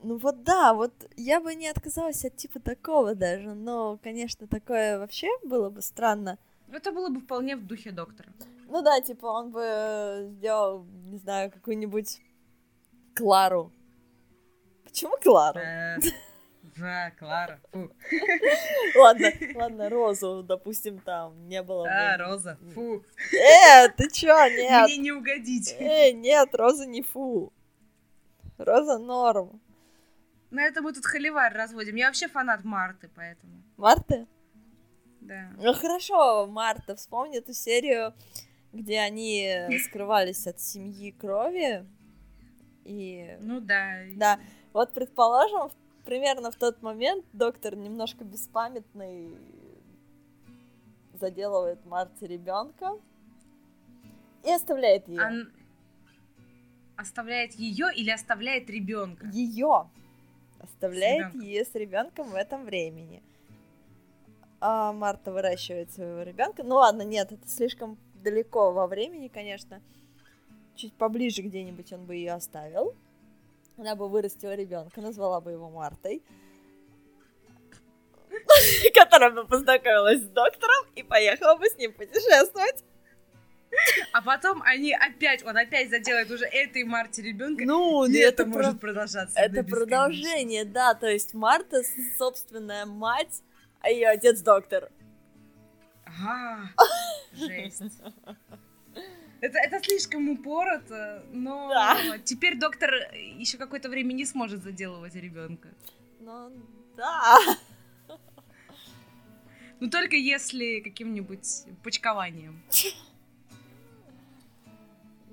Ну 0.02 0.18
вот 0.18 0.44
да, 0.44 0.74
вот 0.74 0.94
я 1.18 1.42
бы 1.42 1.56
не 1.56 1.68
отказалась 1.68 2.24
от 2.24 2.36
типа 2.38 2.60
такого 2.60 3.16
даже, 3.16 3.54
но, 3.54 3.98
конечно, 4.02 4.48
такое 4.48 4.98
вообще 4.98 5.28
было 5.44 5.70
бы 5.70 5.82
странно. 5.82 6.38
Это 6.72 6.92
было 6.92 7.10
бы 7.10 7.20
вполне 7.20 7.56
в 7.56 7.66
духе 7.66 7.92
доктора. 7.92 8.30
Ну 8.68 8.82
да, 8.82 9.02
типа 9.02 9.26
он 9.26 9.52
бы 9.52 10.28
сделал, 10.38 10.86
не 11.06 11.18
знаю, 11.18 11.52
какую-нибудь 11.52 12.22
Клару. 13.16 13.72
Почему 14.84 15.18
Клару? 15.22 15.60
Э, 15.60 15.98
да, 16.78 17.12
Клара. 17.18 17.60
Фу. 17.72 17.92
Ладно, 18.96 19.32
ладно, 19.56 19.90
Розу, 19.90 20.44
допустим, 20.44 21.00
там 21.00 21.48
не 21.48 21.62
было. 21.62 21.86
Да, 21.86 22.18
Роза. 22.18 22.58
Фу. 22.74 23.04
Э, 23.34 23.90
ты 23.90 24.10
чё, 24.10 24.36
нет? 24.56 24.86
Мне 24.86 24.98
не 24.98 25.12
угодить. 25.12 25.76
Эй, 25.80 26.14
нет, 26.14 26.56
Роза 26.56 26.86
не 26.86 27.02
фу. 27.02 27.52
Роза 28.58 28.98
норм. 28.98 29.60
На 30.52 30.64
это 30.64 30.82
мы 30.82 30.94
тут 30.94 31.06
холивар 31.06 31.54
разводим. 31.54 31.96
Я 31.96 32.08
вообще 32.08 32.28
фанат 32.28 32.64
Марты, 32.64 33.10
поэтому. 33.16 33.64
Марты? 33.78 34.28
Да. 35.22 35.52
Ну 35.58 35.74
хорошо, 35.74 36.48
Марта, 36.48 36.96
вспомни 36.96 37.38
эту 37.38 37.54
серию, 37.54 38.14
где 38.74 39.00
они 39.00 39.68
скрывались 39.86 40.48
от 40.48 40.60
семьи 40.60 41.12
крови. 41.12 41.86
И... 42.84 43.38
Ну 43.42 43.60
да. 43.60 44.00
Да. 44.16 44.40
Вот, 44.74 44.94
предположим, 44.94 45.70
примерно 46.04 46.50
в 46.52 46.56
тот 46.56 46.82
момент 46.82 47.26
доктор 47.34 47.76
немножко 47.76 48.24
беспамятный 48.24 49.38
заделывает 51.14 51.86
Марте 51.86 52.26
ребенка 52.26 52.94
и 54.44 54.52
оставляет 54.52 55.08
ее. 55.08 55.22
Он 55.22 55.52
оставляет 56.96 57.54
ее 57.54 57.88
или 57.94 58.10
оставляет 58.10 58.70
ребенка? 58.70 59.28
Ее 59.28 59.90
оставляет 60.60 61.34
ее 61.36 61.66
с 61.66 61.74
ребенком 61.76 62.30
в 62.30 62.36
этом 62.36 62.66
времени. 62.66 63.24
А 64.62 64.92
Марта 64.92 65.32
выращивает 65.32 65.92
своего 65.92 66.22
ребенка. 66.24 66.64
Ну 66.64 66.76
ладно, 66.76 67.04
нет, 67.04 67.32
это 67.32 67.48
слишком 67.48 67.98
далеко 68.16 68.72
во 68.72 68.88
времени, 68.88 69.28
конечно. 69.28 69.82
Чуть 70.76 70.94
поближе 70.94 71.42
где-нибудь 71.42 71.92
он 71.94 72.06
бы 72.06 72.16
ее 72.16 72.34
оставил. 72.34 72.96
Она 73.78 73.96
бы 73.96 74.10
вырастила 74.10 74.56
ребенка, 74.56 75.02
назвала 75.02 75.40
бы 75.40 75.52
его 75.52 75.70
Мартой. 75.70 76.22
Которая 78.94 79.32
бы 79.32 79.46
познакомилась 79.46 80.22
с 80.22 80.28
доктором 80.28 80.86
и 80.96 81.04
поехала 81.04 81.56
бы 81.58 81.66
с 81.66 81.78
ним 81.78 81.94
путешествовать. 81.94 82.84
А 84.14 84.22
потом 84.22 84.62
они 84.64 84.94
опять, 84.94 85.44
он 85.46 85.58
опять 85.58 85.90
заделает 85.90 86.30
уже 86.32 86.46
этой 86.46 86.84
Марте 86.84 87.22
ребенка. 87.22 87.64
Ну, 87.66 88.06
и 88.06 88.18
это, 88.18 88.44
это 88.44 88.46
может 88.46 88.72
про... 88.80 88.88
продолжаться. 88.88 89.40
Это 89.40 89.64
продолжение, 89.64 90.66
да. 90.66 90.94
То 90.94 91.08
есть 91.08 91.34
Марта 91.34 91.82
собственная 92.18 92.86
мать, 92.86 93.44
а 93.82 93.90
ее 93.90 94.08
отец 94.10 94.42
доктор. 94.42 94.90
Ага, 96.06 96.72
жесть. 97.34 97.84
Это, 99.42 99.58
это 99.58 99.80
слишком 99.82 100.30
упорото, 100.30 101.24
но 101.32 101.70
да. 101.70 102.18
теперь 102.26 102.60
доктор 102.60 102.92
еще 103.14 103.58
какое-то 103.58 103.88
время 103.88 104.12
не 104.12 104.26
сможет 104.26 104.64
заделывать 104.64 105.16
ребенка. 105.16 105.70
Ну 106.20 106.52
да. 106.98 107.38
Ну 109.82 109.90
только 109.90 110.18
если 110.18 110.82
каким-нибудь 110.82 111.64
почкованием. 111.86 112.62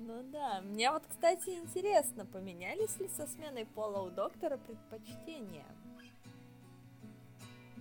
Ну 0.07 0.23
да. 0.31 0.61
Мне 0.61 0.89
вот, 0.89 1.03
кстати, 1.05 1.49
интересно, 1.49 2.25
поменялись 2.25 2.97
ли 2.97 3.09
со 3.09 3.27
сменой 3.27 3.65
пола 3.65 4.03
у 4.03 4.09
доктора 4.09 4.57
предпочтения? 4.57 5.65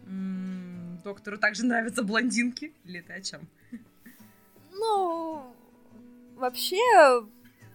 М-м, 0.07 0.99
доктору 1.05 1.39
также 1.39 1.65
нравятся 1.65 2.03
блондинки? 2.03 2.75
Или 2.85 3.01
ты 3.01 3.13
о 3.13 3.21
чем? 3.21 3.49
Ну, 4.73 5.41
вообще, 6.35 7.25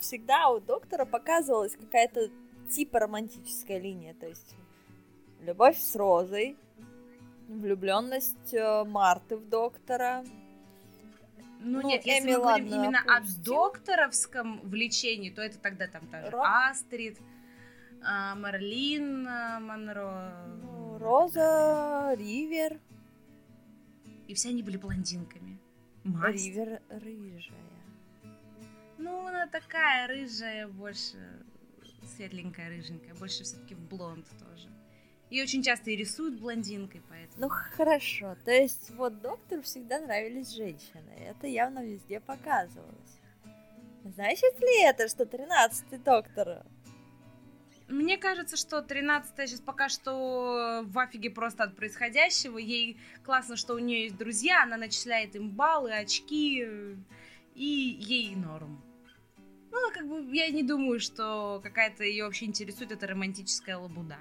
всегда 0.01 0.49
у 0.49 0.59
доктора 0.59 1.05
показывалась 1.05 1.77
какая-то 1.77 2.29
типа 2.69 2.99
романтическая 2.99 3.79
линия. 3.79 4.13
То 4.15 4.27
есть 4.27 4.53
любовь 5.39 5.77
с 5.77 5.95
Розой, 5.95 6.57
влюбленность 7.47 8.53
э, 8.53 8.83
Марты 8.83 9.37
в 9.37 9.47
доктора, 9.47 10.25
ну, 11.61 11.81
ну 11.81 11.87
нет, 11.87 12.05
если 12.05 12.27
Эми, 12.27 12.35
мы 12.35 12.41
говорим 12.41 12.69
ладно, 12.69 12.85
именно 12.85 12.99
опустим. 12.99 13.41
о 13.41 13.45
докторовском 13.45 14.61
влечении, 14.61 15.29
то 15.29 15.41
это 15.41 15.59
тогда 15.59 15.87
там 15.87 16.07
та 16.07 16.29
же. 16.29 16.37
Астрид, 16.37 17.19
а, 18.03 18.35
Марлин 18.35 19.27
а, 19.27 19.59
Монро. 19.59 20.47
Ну, 20.61 20.97
Роза, 20.97 22.13
Ривер. 22.17 22.79
И 24.27 24.33
все 24.33 24.49
они 24.49 24.63
были 24.63 24.77
блондинками. 24.77 25.59
Масть. 26.03 26.45
Ривер 26.47 26.81
рыжая. 26.89 27.71
Ну, 28.97 29.27
она 29.27 29.47
такая 29.47 30.07
рыжая, 30.07 30.67
больше 30.67 31.17
светленькая, 32.15 32.69
рыженькая, 32.69 33.13
больше 33.15 33.43
все-таки 33.43 33.75
в 33.75 33.87
блонд 33.87 34.25
тоже. 34.39 34.67
И 35.31 35.41
очень 35.41 35.63
часто 35.63 35.91
и 35.91 35.95
рисуют 35.95 36.39
блондинкой, 36.39 37.01
поэтому... 37.07 37.41
Ну 37.41 37.49
хорошо, 37.49 38.35
то 38.43 38.51
есть 38.51 38.91
вот 38.91 39.21
доктору 39.21 39.61
всегда 39.61 40.01
нравились 40.01 40.49
женщины. 40.49 41.09
Это 41.25 41.47
явно 41.47 41.83
везде 41.85 42.19
показывалось. 42.19 43.19
Значит 44.03 44.59
ли 44.59 44.83
это, 44.83 45.07
что 45.07 45.25
тринадцатый 45.25 45.99
доктор 45.99 46.65
мне 47.87 48.17
кажется, 48.17 48.55
что 48.55 48.81
13 48.81 49.49
сейчас 49.49 49.59
пока 49.59 49.89
что 49.89 50.81
в 50.85 50.97
афиге 50.97 51.29
просто 51.29 51.65
от 51.65 51.75
происходящего. 51.75 52.57
Ей 52.57 52.97
классно, 53.23 53.57
что 53.57 53.73
у 53.73 53.79
нее 53.79 54.03
есть 54.03 54.17
друзья, 54.17 54.63
она 54.63 54.77
начисляет 54.77 55.35
им 55.35 55.49
баллы, 55.49 55.91
очки, 55.93 56.65
и 57.53 57.65
ей 57.99 58.33
норм. 58.35 58.81
Ну, 59.71 59.77
как 59.93 60.07
бы 60.07 60.33
я 60.33 60.49
не 60.51 60.63
думаю, 60.63 61.01
что 61.01 61.59
какая-то 61.61 62.05
ее 62.05 62.23
вообще 62.23 62.45
интересует 62.45 62.93
эта 62.93 63.07
романтическая 63.07 63.77
лабуда 63.77 64.17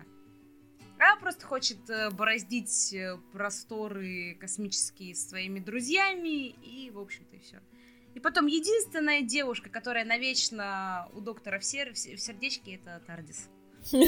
а 1.01 1.17
просто 1.17 1.47
хочет 1.47 1.89
э, 1.89 2.11
бороздить 2.11 2.93
э, 2.93 3.17
просторы 3.33 4.37
космические 4.39 5.15
с 5.15 5.31
своими 5.31 5.59
друзьями, 5.59 6.49
и, 6.49 6.91
в 6.91 6.99
общем-то, 6.99 7.37
и 7.37 7.41
все. 7.41 7.57
И 8.15 8.21
потом 8.21 8.47
единственная 8.47 9.23
девушка, 9.23 9.71
которая 9.71 10.05
навечно 10.05 11.09
у 11.15 11.21
доктора 11.21 11.59
в, 11.59 11.65
сер... 11.65 11.95
в 11.95 11.99
сердечке, 11.99 12.75
это 12.75 13.03
Тардис. 13.07 13.49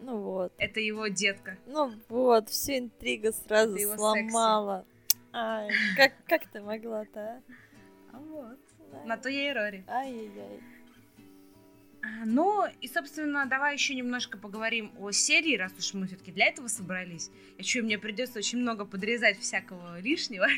Ну 0.00 0.20
вот. 0.20 0.52
Это 0.58 0.78
его 0.78 1.08
детка. 1.08 1.58
Ну 1.66 1.92
вот, 2.08 2.48
всю 2.48 2.78
интригу 2.78 3.32
сразу 3.32 3.76
сломала. 3.96 4.86
Ай, 5.32 5.70
как, 5.96 6.12
как 6.26 6.46
ты 6.46 6.62
могла-то, 6.62 7.20
а? 7.20 7.42
А 8.12 8.18
вот. 8.18 8.58
На 9.04 9.16
то 9.16 9.28
я 9.28 9.50
и 9.50 9.52
Рори. 9.52 9.84
Ай-яй-яй. 9.88 10.62
А, 12.08 12.24
ну, 12.24 12.64
и, 12.80 12.88
собственно, 12.88 13.46
давай 13.46 13.74
еще 13.74 13.94
немножко 13.94 14.38
поговорим 14.38 14.92
о 14.98 15.10
серии, 15.10 15.56
раз 15.56 15.72
уж 15.78 15.94
мы 15.94 16.06
все-таки 16.06 16.32
для 16.32 16.46
этого 16.46 16.68
собрались. 16.68 17.30
Я 17.58 17.64
чую, 17.64 17.84
мне 17.84 17.98
придется 17.98 18.38
очень 18.38 18.58
много 18.58 18.84
подрезать 18.84 19.38
всякого 19.38 20.00
лишнего. 20.00 20.46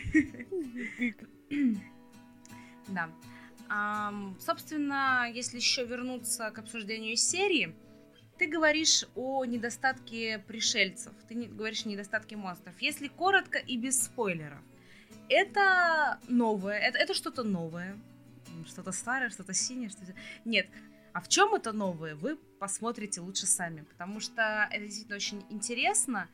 Да. 2.89 3.09
собственно, 4.41 5.31
если 5.33 5.59
еще 5.59 5.85
вернуться 5.85 6.51
к 6.51 6.59
обсуждению 6.59 7.17
серии, 7.17 7.73
ты 8.37 8.49
говоришь 8.49 9.05
о 9.15 9.45
недостатке 9.45 10.43
пришельцев, 10.49 11.13
ты 11.29 11.37
говоришь 11.37 11.87
о 11.87 11.89
недостатке 11.89 12.35
монстров. 12.35 12.75
Если 12.81 13.07
коротко 13.07 13.59
и 13.59 13.77
без 13.77 14.03
спойлеров, 14.03 14.59
это 15.29 16.19
новое, 16.27 16.79
это, 16.79 16.99
это 16.99 17.15
что-то 17.15 17.45
новое, 17.45 17.97
что-то 18.67 18.91
старое, 18.91 19.31
что-то 19.31 19.55
синее, 19.55 19.91
что-то... 19.91 20.15
Нет, 20.45 20.67
а 21.13 21.21
в 21.21 21.29
чем 21.29 21.55
это 21.55 21.73
новое, 21.73 22.15
вы 22.15 22.37
посмотрите 22.59 23.21
лучше 23.21 23.47
сами, 23.47 23.83
потому 23.83 24.21
что 24.21 24.69
это 24.71 24.85
действительно 24.85 25.17
очень 25.17 25.45
интересно, 25.51 26.29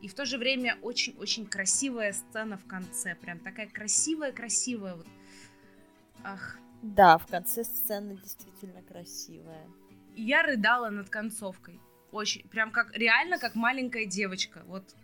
и 0.00 0.08
в 0.08 0.14
то 0.14 0.24
же 0.24 0.38
время 0.38 0.78
очень-очень 0.82 1.46
красивая 1.46 2.12
сцена 2.12 2.58
в 2.58 2.66
конце, 2.66 3.14
прям 3.14 3.38
такая 3.38 3.68
красивая-красивая, 3.68 4.96
вот. 4.96 5.06
Ах. 6.24 6.58
Да, 6.82 7.18
в 7.18 7.26
конце 7.26 7.64
сцена 7.64 8.14
действительно 8.16 8.82
красивая 8.82 9.66
я 10.16 10.42
рыдала 10.42 10.90
над 10.90 11.08
концовкой. 11.08 11.80
Очень, 12.10 12.46
прям 12.48 12.70
как, 12.70 12.96
реально 12.96 13.38
как 13.38 13.54
маленькая 13.54 14.04
девочка. 14.04 14.62
Вот 14.66 14.94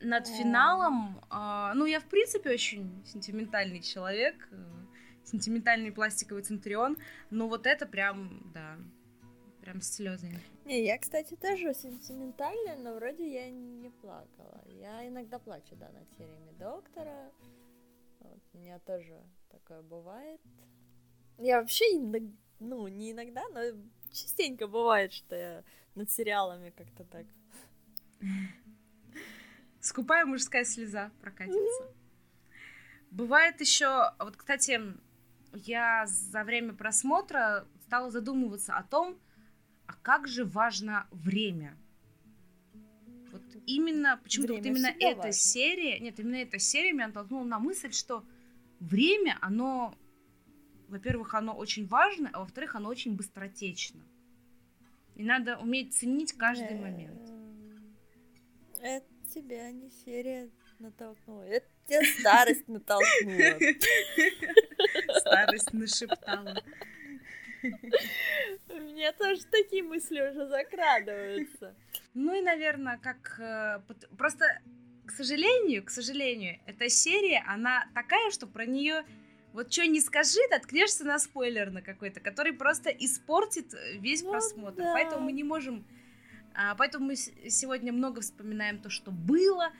над 0.00 0.28
финалом, 0.28 1.20
э, 1.30 1.72
ну, 1.74 1.86
я, 1.86 2.00
в 2.00 2.04
принципе, 2.04 2.50
очень 2.50 3.02
сентиментальный 3.04 3.80
человек, 3.80 4.48
э, 4.50 4.56
сентиментальный 5.26 5.92
пластиковый 5.92 6.42
центурион, 6.42 6.96
но 7.30 7.48
вот 7.48 7.66
это 7.66 7.86
прям, 7.86 8.50
да, 8.54 8.78
прям 9.60 9.80
слезы. 9.80 10.30
Не, 10.64 10.84
я, 10.84 10.98
кстати, 10.98 11.34
тоже 11.34 11.74
сентиментальная, 11.74 12.76
но 12.76 12.94
вроде 12.94 13.30
я 13.32 13.50
не 13.50 13.90
плакала. 13.90 14.62
Я 14.66 15.06
иногда 15.06 15.38
плачу, 15.38 15.74
да, 15.76 15.88
над 15.90 16.08
сериями 16.16 16.52
Доктора. 16.58 17.30
Вот, 18.20 18.40
у 18.54 18.58
меня 18.58 18.78
тоже 18.80 19.20
такое 19.50 19.82
бывает. 19.82 20.40
Я 21.38 21.60
вообще, 21.60 21.84
ну, 22.60 22.88
не 22.88 23.12
иногда, 23.12 23.46
но 23.48 23.60
частенько 24.10 24.66
бывает, 24.66 25.12
что 25.12 25.36
я 25.36 25.64
над 25.94 26.10
сериалами 26.10 26.70
как-то 26.70 27.04
так. 27.04 27.26
Скупая 29.80 30.24
мужская 30.24 30.64
слеза 30.64 31.10
прокатится. 31.20 31.92
Бывает 33.10 33.60
еще, 33.60 34.12
вот, 34.18 34.36
кстати, 34.36 34.80
я 35.56 36.06
за 36.06 36.44
время 36.44 36.74
просмотра 36.74 37.66
стала 37.84 38.10
задумываться 38.10 38.74
о 38.74 38.82
том, 38.82 39.18
а 39.86 39.94
как 39.94 40.28
же 40.28 40.44
важно 40.44 41.06
время. 41.10 41.76
Вот 43.32 43.42
именно, 43.66 44.20
почему-то 44.22 44.54
вот 44.54 44.64
именно 44.64 44.92
эта 44.98 45.16
важно. 45.16 45.32
серия, 45.32 45.98
нет, 46.00 46.18
именно 46.20 46.36
эта 46.36 46.58
серия 46.58 46.92
меня 46.92 47.08
натолкнула 47.08 47.44
на 47.44 47.58
мысль, 47.58 47.92
что 47.92 48.24
время, 48.80 49.38
оно 49.40 49.94
во-первых, 50.88 51.34
оно 51.34 51.54
очень 51.54 51.86
важно, 51.86 52.30
а 52.32 52.40
во-вторых, 52.40 52.74
оно 52.74 52.88
очень 52.88 53.16
быстротечно. 53.16 54.02
И 55.14 55.24
надо 55.24 55.58
уметь 55.58 55.94
ценить 55.94 56.32
каждый 56.32 56.78
момент. 56.78 57.30
Это 58.80 59.06
тебя 59.32 59.70
не 59.72 59.90
серия 59.90 60.50
натолкнула. 60.78 61.42
Это 61.42 61.66
тебя 61.86 62.02
старость 62.18 62.68
натолкнула. 62.68 63.58
Старость 65.26 65.72
нашептала. 65.72 66.62
У 68.68 68.78
меня 68.80 69.12
тоже 69.12 69.42
такие 69.50 69.82
мысли 69.82 70.20
уже 70.20 70.46
закрадываются. 70.46 71.74
Ну 72.14 72.38
и, 72.38 72.42
наверное, 72.42 72.98
как... 72.98 73.40
Э, 73.40 73.80
просто, 74.16 74.44
к 75.04 75.10
сожалению, 75.10 75.84
к 75.84 75.90
сожалению, 75.90 76.60
эта 76.66 76.88
серия, 76.88 77.44
она 77.46 77.88
такая, 77.94 78.30
что 78.30 78.46
про 78.46 78.66
нее 78.66 79.04
вот 79.56 79.72
что 79.72 79.86
не 79.86 80.00
скажи, 80.00 80.40
наткнешься 80.50 81.04
на 81.04 81.18
спойлер 81.18 81.70
на 81.70 81.80
какой-то, 81.80 82.20
который 82.20 82.52
просто 82.52 82.90
испортит 82.90 83.72
э, 83.72 83.96
весь 83.96 84.22
ну, 84.22 84.32
просмотр. 84.32 84.82
Да. 84.82 84.92
Поэтому 84.92 85.24
мы 85.24 85.32
не 85.32 85.44
можем... 85.44 85.86
А, 86.54 86.74
поэтому 86.74 87.06
мы 87.06 87.16
сегодня 87.16 87.90
много 87.92 88.20
вспоминаем 88.20 88.78
то, 88.78 88.90
что 88.90 89.10
было, 89.10 89.72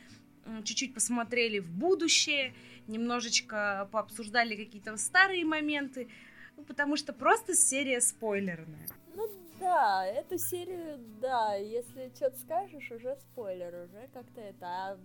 чуть-чуть 0.64 0.94
посмотрели 0.94 1.58
в 1.58 1.70
будущее, 1.70 2.54
немножечко 2.88 3.88
пообсуждали 3.92 4.56
какие-то 4.56 4.96
старые 4.96 5.44
моменты, 5.44 6.08
ну, 6.56 6.64
потому 6.64 6.96
что 6.96 7.12
просто 7.12 7.54
серия 7.54 8.00
спойлерная. 8.00 8.88
Ну 9.14 9.28
да, 9.60 10.06
эту 10.06 10.38
серию, 10.38 10.98
да, 11.20 11.54
если 11.54 12.10
что-то 12.14 12.38
скажешь, 12.38 12.90
уже 12.90 13.16
спойлер, 13.16 13.68
уже 13.84 14.08
как-то 14.12 14.40
это. 14.40 14.66
А 14.66 14.98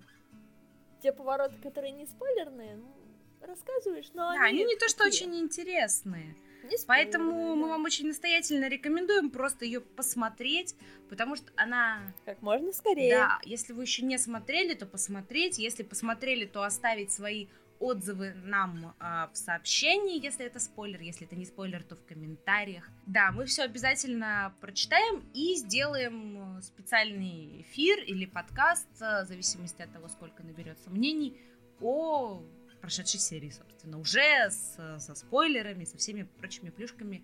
те 1.01 1.11
повороты, 1.11 1.55
которые 1.61 1.91
не 1.91 2.05
спойлерные, 2.05 2.77
ну, 2.77 3.47
рассказываешь, 3.47 4.09
но 4.13 4.33
да, 4.33 4.43
они, 4.43 4.61
они 4.61 4.65
не 4.65 4.75
то, 4.77 4.87
что 4.87 5.05
очень 5.05 5.35
интересные. 5.35 6.35
Не 6.63 6.77
Поэтому 6.85 7.55
мы 7.55 7.69
вам 7.69 7.85
очень 7.85 8.07
настоятельно 8.07 8.69
рекомендуем 8.69 9.31
просто 9.31 9.65
ее 9.65 9.81
посмотреть, 9.81 10.75
потому 11.09 11.35
что 11.35 11.51
она... 11.55 12.13
Как 12.23 12.41
можно 12.41 12.71
скорее. 12.71 13.15
Да, 13.15 13.39
если 13.43 13.73
вы 13.73 13.83
еще 13.83 14.05
не 14.05 14.17
смотрели, 14.19 14.75
то 14.75 14.85
посмотреть. 14.85 15.57
Если 15.57 15.81
посмотрели, 15.81 16.45
то 16.45 16.63
оставить 16.63 17.11
свои 17.11 17.47
отзывы 17.81 18.33
нам 18.43 18.95
э, 18.99 19.27
в 19.33 19.35
сообщении, 19.35 20.23
если 20.23 20.45
это 20.45 20.59
спойлер, 20.59 21.01
если 21.01 21.25
это 21.25 21.35
не 21.35 21.45
спойлер, 21.45 21.83
то 21.83 21.95
в 21.95 22.05
комментариях. 22.05 22.87
Да, 23.07 23.31
мы 23.31 23.45
все 23.45 23.63
обязательно 23.63 24.53
прочитаем 24.61 25.23
и 25.33 25.55
сделаем 25.55 26.57
э, 26.57 26.61
специальный 26.61 27.61
эфир 27.61 27.99
или 27.99 28.25
подкаст, 28.25 28.87
э, 29.01 29.23
в 29.23 29.27
зависимости 29.27 29.81
от 29.81 29.91
того, 29.91 30.07
сколько 30.07 30.43
наберется 30.43 30.89
мнений, 30.89 31.37
о 31.81 32.43
прошедшей 32.81 33.19
серии, 33.19 33.49
собственно, 33.49 33.99
уже 33.99 34.49
с, 34.49 34.77
со 34.99 35.15
спойлерами, 35.15 35.83
со 35.85 35.97
всеми 35.97 36.23
прочими 36.23 36.69
плюшками 36.69 37.23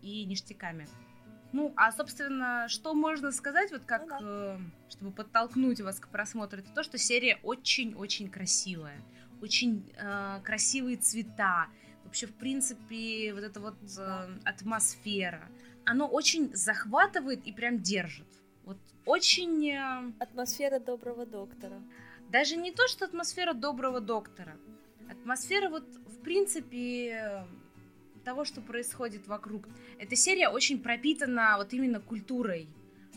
и 0.00 0.24
ништяками. 0.24 0.88
Ну, 1.52 1.72
а, 1.76 1.92
собственно, 1.92 2.66
что 2.68 2.94
можно 2.94 3.32
сказать, 3.32 3.70
вот 3.72 3.82
как, 3.84 4.02
ну, 4.02 4.08
да. 4.08 4.18
э, 4.20 4.58
чтобы 4.90 5.12
подтолкнуть 5.12 5.80
вас 5.80 5.98
к 5.98 6.08
просмотру, 6.08 6.60
это 6.60 6.70
то, 6.72 6.82
что 6.82 6.98
серия 6.98 7.38
очень-очень 7.42 8.28
красивая, 8.28 9.00
очень 9.42 9.92
э, 9.96 10.40
красивые 10.44 10.96
цвета, 10.96 11.66
вообще, 12.04 12.26
в 12.26 12.34
принципе, 12.34 13.32
вот 13.34 13.42
эта 13.42 13.60
вот 13.60 13.76
э, 13.98 14.38
атмосфера, 14.44 15.48
оно 15.84 16.06
очень 16.06 16.54
захватывает 16.54 17.46
и 17.46 17.52
прям 17.52 17.80
держит. 17.80 18.28
Вот 18.64 18.78
очень... 19.04 19.70
Э, 19.70 20.12
атмосфера 20.18 20.78
доброго 20.78 21.26
доктора. 21.26 21.80
Даже 22.30 22.56
не 22.56 22.72
то, 22.72 22.86
что 22.88 23.04
атмосфера 23.04 23.54
доброго 23.54 24.00
доктора. 24.00 24.56
Атмосфера 25.10 25.70
вот, 25.70 25.84
в 26.06 26.20
принципе, 26.22 27.46
того, 28.28 28.44
что 28.44 28.60
происходит 28.60 29.26
вокруг. 29.26 29.66
Эта 29.98 30.14
серия 30.14 30.50
очень 30.50 30.78
пропитана 30.82 31.54
вот 31.56 31.72
именно 31.72 32.00
культурой, 32.00 32.68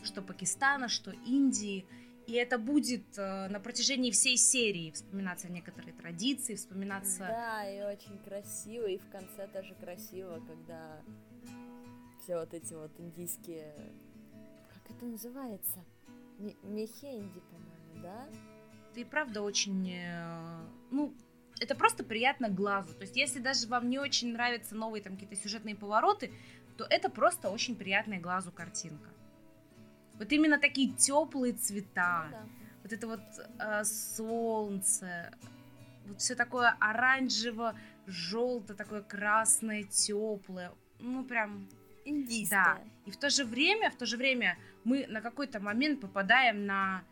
что 0.02 0.22
Пакистана, 0.22 0.88
что 0.88 1.12
Индии. 1.26 1.84
И 2.32 2.34
это 2.34 2.56
будет 2.56 3.18
э, 3.18 3.48
на 3.48 3.60
протяжении 3.60 4.10
всей 4.10 4.38
серии 4.38 4.90
вспоминаться 4.92 5.52
некоторые 5.52 5.92
традиции, 5.92 6.54
вспоминаться... 6.54 7.18
Да, 7.18 7.68
и 7.68 7.82
очень 7.82 8.18
красиво, 8.24 8.86
и 8.86 8.96
в 8.96 9.06
конце 9.10 9.46
тоже 9.48 9.74
красиво, 9.74 10.42
когда 10.46 11.02
все 12.22 12.38
вот 12.38 12.54
эти 12.54 12.72
вот 12.72 12.90
индийские... 12.98 13.74
Как 14.72 14.96
это 14.96 15.04
называется? 15.04 15.84
Мехенди, 16.62 17.42
по-моему, 17.50 18.02
да? 18.02 18.26
Ты 18.94 19.04
правда 19.04 19.42
очень... 19.42 19.90
Э, 19.92 20.62
ну, 20.90 21.14
это 21.60 21.74
просто 21.74 22.02
приятно 22.02 22.48
глазу. 22.48 22.94
То 22.94 23.02
есть, 23.02 23.14
если 23.14 23.40
даже 23.40 23.66
вам 23.66 23.90
не 23.90 23.98
очень 23.98 24.32
нравятся 24.32 24.74
новые 24.74 25.02
там 25.02 25.18
какие-то 25.18 25.36
сюжетные 25.36 25.76
повороты, 25.76 26.32
то 26.78 26.86
это 26.88 27.10
просто 27.10 27.50
очень 27.50 27.76
приятная 27.76 28.20
глазу 28.20 28.52
картинка. 28.52 29.10
Вот 30.22 30.30
именно 30.30 30.58
такие 30.58 30.92
теплые 30.92 31.52
цвета, 31.52 32.26
ну, 32.30 32.36
да. 32.36 32.46
вот 32.84 32.92
это 32.92 33.06
вот 33.08 33.20
э, 33.58 33.82
солнце, 33.82 35.34
вот 36.06 36.20
все 36.20 36.36
такое 36.36 36.76
оранжево, 36.78 37.76
желтое, 38.06 38.76
такое 38.76 39.02
красное, 39.02 39.82
теплое, 39.82 40.70
ну 41.00 41.24
прям 41.24 41.68
индийское. 42.04 42.76
Да. 42.76 42.80
И 43.04 43.10
в 43.10 43.16
то 43.16 43.30
же 43.30 43.44
время, 43.44 43.90
в 43.90 43.96
то 43.96 44.06
же 44.06 44.16
время 44.16 44.56
мы 44.84 45.08
на 45.08 45.20
какой-то 45.20 45.58
момент 45.58 46.00
попадаем 46.00 46.66
на 46.66 47.02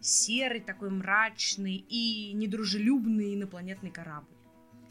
серый, 0.00 0.60
такой 0.60 0.88
мрачный 0.88 1.76
и 1.76 2.32
недружелюбный 2.32 3.34
инопланетный 3.34 3.90
корабль 3.90 4.32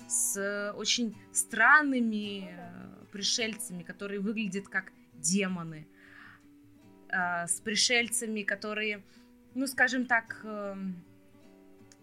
с 0.07 0.71
очень 0.77 1.15
странными 1.31 2.51
э, 2.51 3.05
пришельцами, 3.11 3.81
которые 3.81 4.19
выглядят 4.19 4.67
как 4.67 4.91
демоны, 5.15 5.87
э, 5.87 5.92
с 7.13 7.61
пришельцами, 7.61 8.43
которые, 8.43 9.03
ну, 9.53 9.67
скажем 9.67 10.05
так, 10.05 10.41
э, 10.43 10.75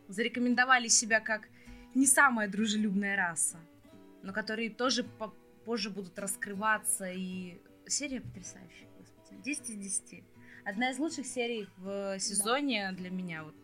зарекомендовали 0.09 0.89
себя 0.89 1.21
как 1.21 1.49
не 1.95 2.07
самая 2.07 2.49
дружелюбная 2.49 3.17
раса, 3.17 3.59
но 4.23 4.33
которые 4.33 4.71
тоже 4.71 5.05
позже 5.65 5.91
будут 5.91 6.19
раскрываться, 6.19 7.11
и 7.11 7.61
серия 7.87 8.21
потрясающая, 8.21 8.89
господи, 8.99 9.43
10 9.43 9.71
из 9.71 10.01
10 10.01 10.25
одна 10.65 10.91
из 10.91 10.99
лучших 10.99 11.27
серий 11.27 11.69
в 11.79 12.19
сезоне 12.19 12.91
да. 12.91 12.97
для 12.97 13.11
меня. 13.11 13.45
Вот. 13.45 13.55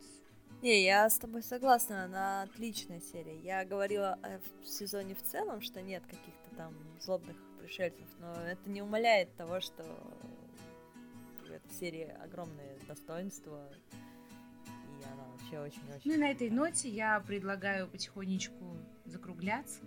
Не, 0.62 0.84
я 0.84 1.08
с 1.08 1.18
тобой 1.18 1.42
согласна, 1.42 2.04
она 2.04 2.42
отличная 2.42 3.00
серия. 3.00 3.38
Я 3.40 3.64
говорила 3.64 4.18
в 4.62 4.66
сезоне 4.66 5.14
в 5.14 5.22
целом, 5.22 5.60
что 5.60 5.82
нет 5.82 6.02
каких-то 6.06 6.56
там 6.56 6.74
злобных 7.00 7.36
пришельцев, 7.58 8.06
но 8.18 8.34
это 8.34 8.68
не 8.68 8.82
умаляет 8.82 9.34
того, 9.36 9.60
что 9.60 9.84
серии 11.72 12.12
огромные 12.22 12.78
достоинства. 12.88 13.68
И 15.00 15.04
она 15.04 15.24
вообще 15.32 15.58
очень-очень... 15.58 16.02
Ну 16.04 16.14
и 16.14 16.16
на 16.16 16.30
этой 16.30 16.50
ноте 16.50 16.88
я 16.88 17.20
предлагаю 17.20 17.88
потихонечку 17.88 18.76
закругляться. 19.04 19.80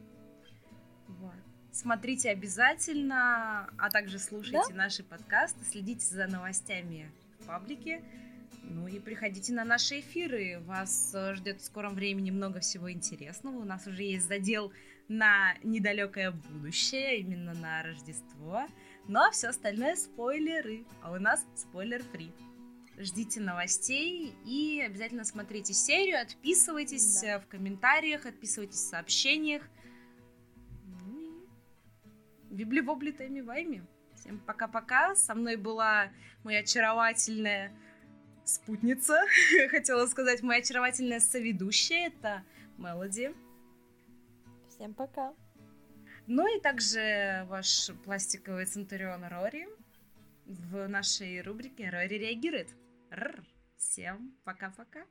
Вот. 1.07 1.33
Смотрите 1.71 2.29
обязательно, 2.29 3.69
а 3.77 3.89
также 3.89 4.19
слушайте 4.19 4.69
да? 4.69 4.75
наши 4.75 5.03
подкасты, 5.03 5.63
следите 5.65 6.05
за 6.05 6.27
новостями 6.27 7.11
в 7.39 7.45
паблике. 7.45 8.03
Ну 8.63 8.87
и 8.87 8.99
приходите 8.99 9.53
на 9.53 9.63
наши 9.63 9.99
эфиры. 9.99 10.59
Вас 10.65 11.11
э, 11.15 11.35
ждет 11.35 11.61
в 11.61 11.63
скором 11.63 11.95
времени 11.95 12.31
много 12.31 12.59
всего 12.59 12.91
интересного. 12.91 13.57
У 13.57 13.63
нас 13.63 13.87
уже 13.87 14.03
есть 14.03 14.27
задел 14.27 14.71
на 15.07 15.55
недалекое 15.63 16.31
будущее, 16.31 17.19
именно 17.19 17.53
на 17.53 17.83
Рождество. 17.83 18.67
Но 19.07 19.31
все 19.31 19.47
остальное 19.47 19.95
спойлеры. 19.95 20.85
А 21.01 21.11
у 21.11 21.19
нас 21.19 21.45
спойлер-фри. 21.55 22.31
Ждите 22.97 23.39
новостей 23.39 24.35
и 24.45 24.81
обязательно 24.85 25.23
смотрите 25.23 25.73
серию, 25.73 26.21
отписывайтесь 26.21 27.21
да. 27.21 27.39
в 27.39 27.47
комментариях, 27.47 28.25
отписывайтесь 28.25 28.79
в 28.79 28.89
сообщениях. 28.89 29.63
Ну 30.85 31.17
и 31.17 32.55
вибли-вобли 32.55 33.11
тайми 33.11 33.41
вайми. 33.41 33.83
Всем 34.15 34.39
пока-пока. 34.39 35.15
Со 35.15 35.33
мной 35.33 35.55
была 35.55 36.09
моя 36.43 36.59
очаровательная 36.59 37.71
спутница, 38.43 39.17
хотела 39.69 40.05
сказать, 40.07 40.43
моя 40.43 40.59
очаровательная 40.59 41.19
соведущая, 41.19 42.07
это 42.07 42.43
Мелоди. 42.77 43.33
Всем 44.69 44.93
пока. 44.93 45.33
Ну 46.31 46.45
и 46.45 46.61
также 46.61 47.43
ваш 47.47 47.89
пластиковый 48.05 48.67
Центурион 48.67 49.25
Рори 49.25 49.67
в 50.45 50.87
нашей 50.87 51.41
рубрике 51.41 51.89
«Рори 51.89 52.19
реагирует». 52.19 52.69
Р-р. 53.09 53.43
Всем 53.77 54.37
пока-пока. 54.43 55.05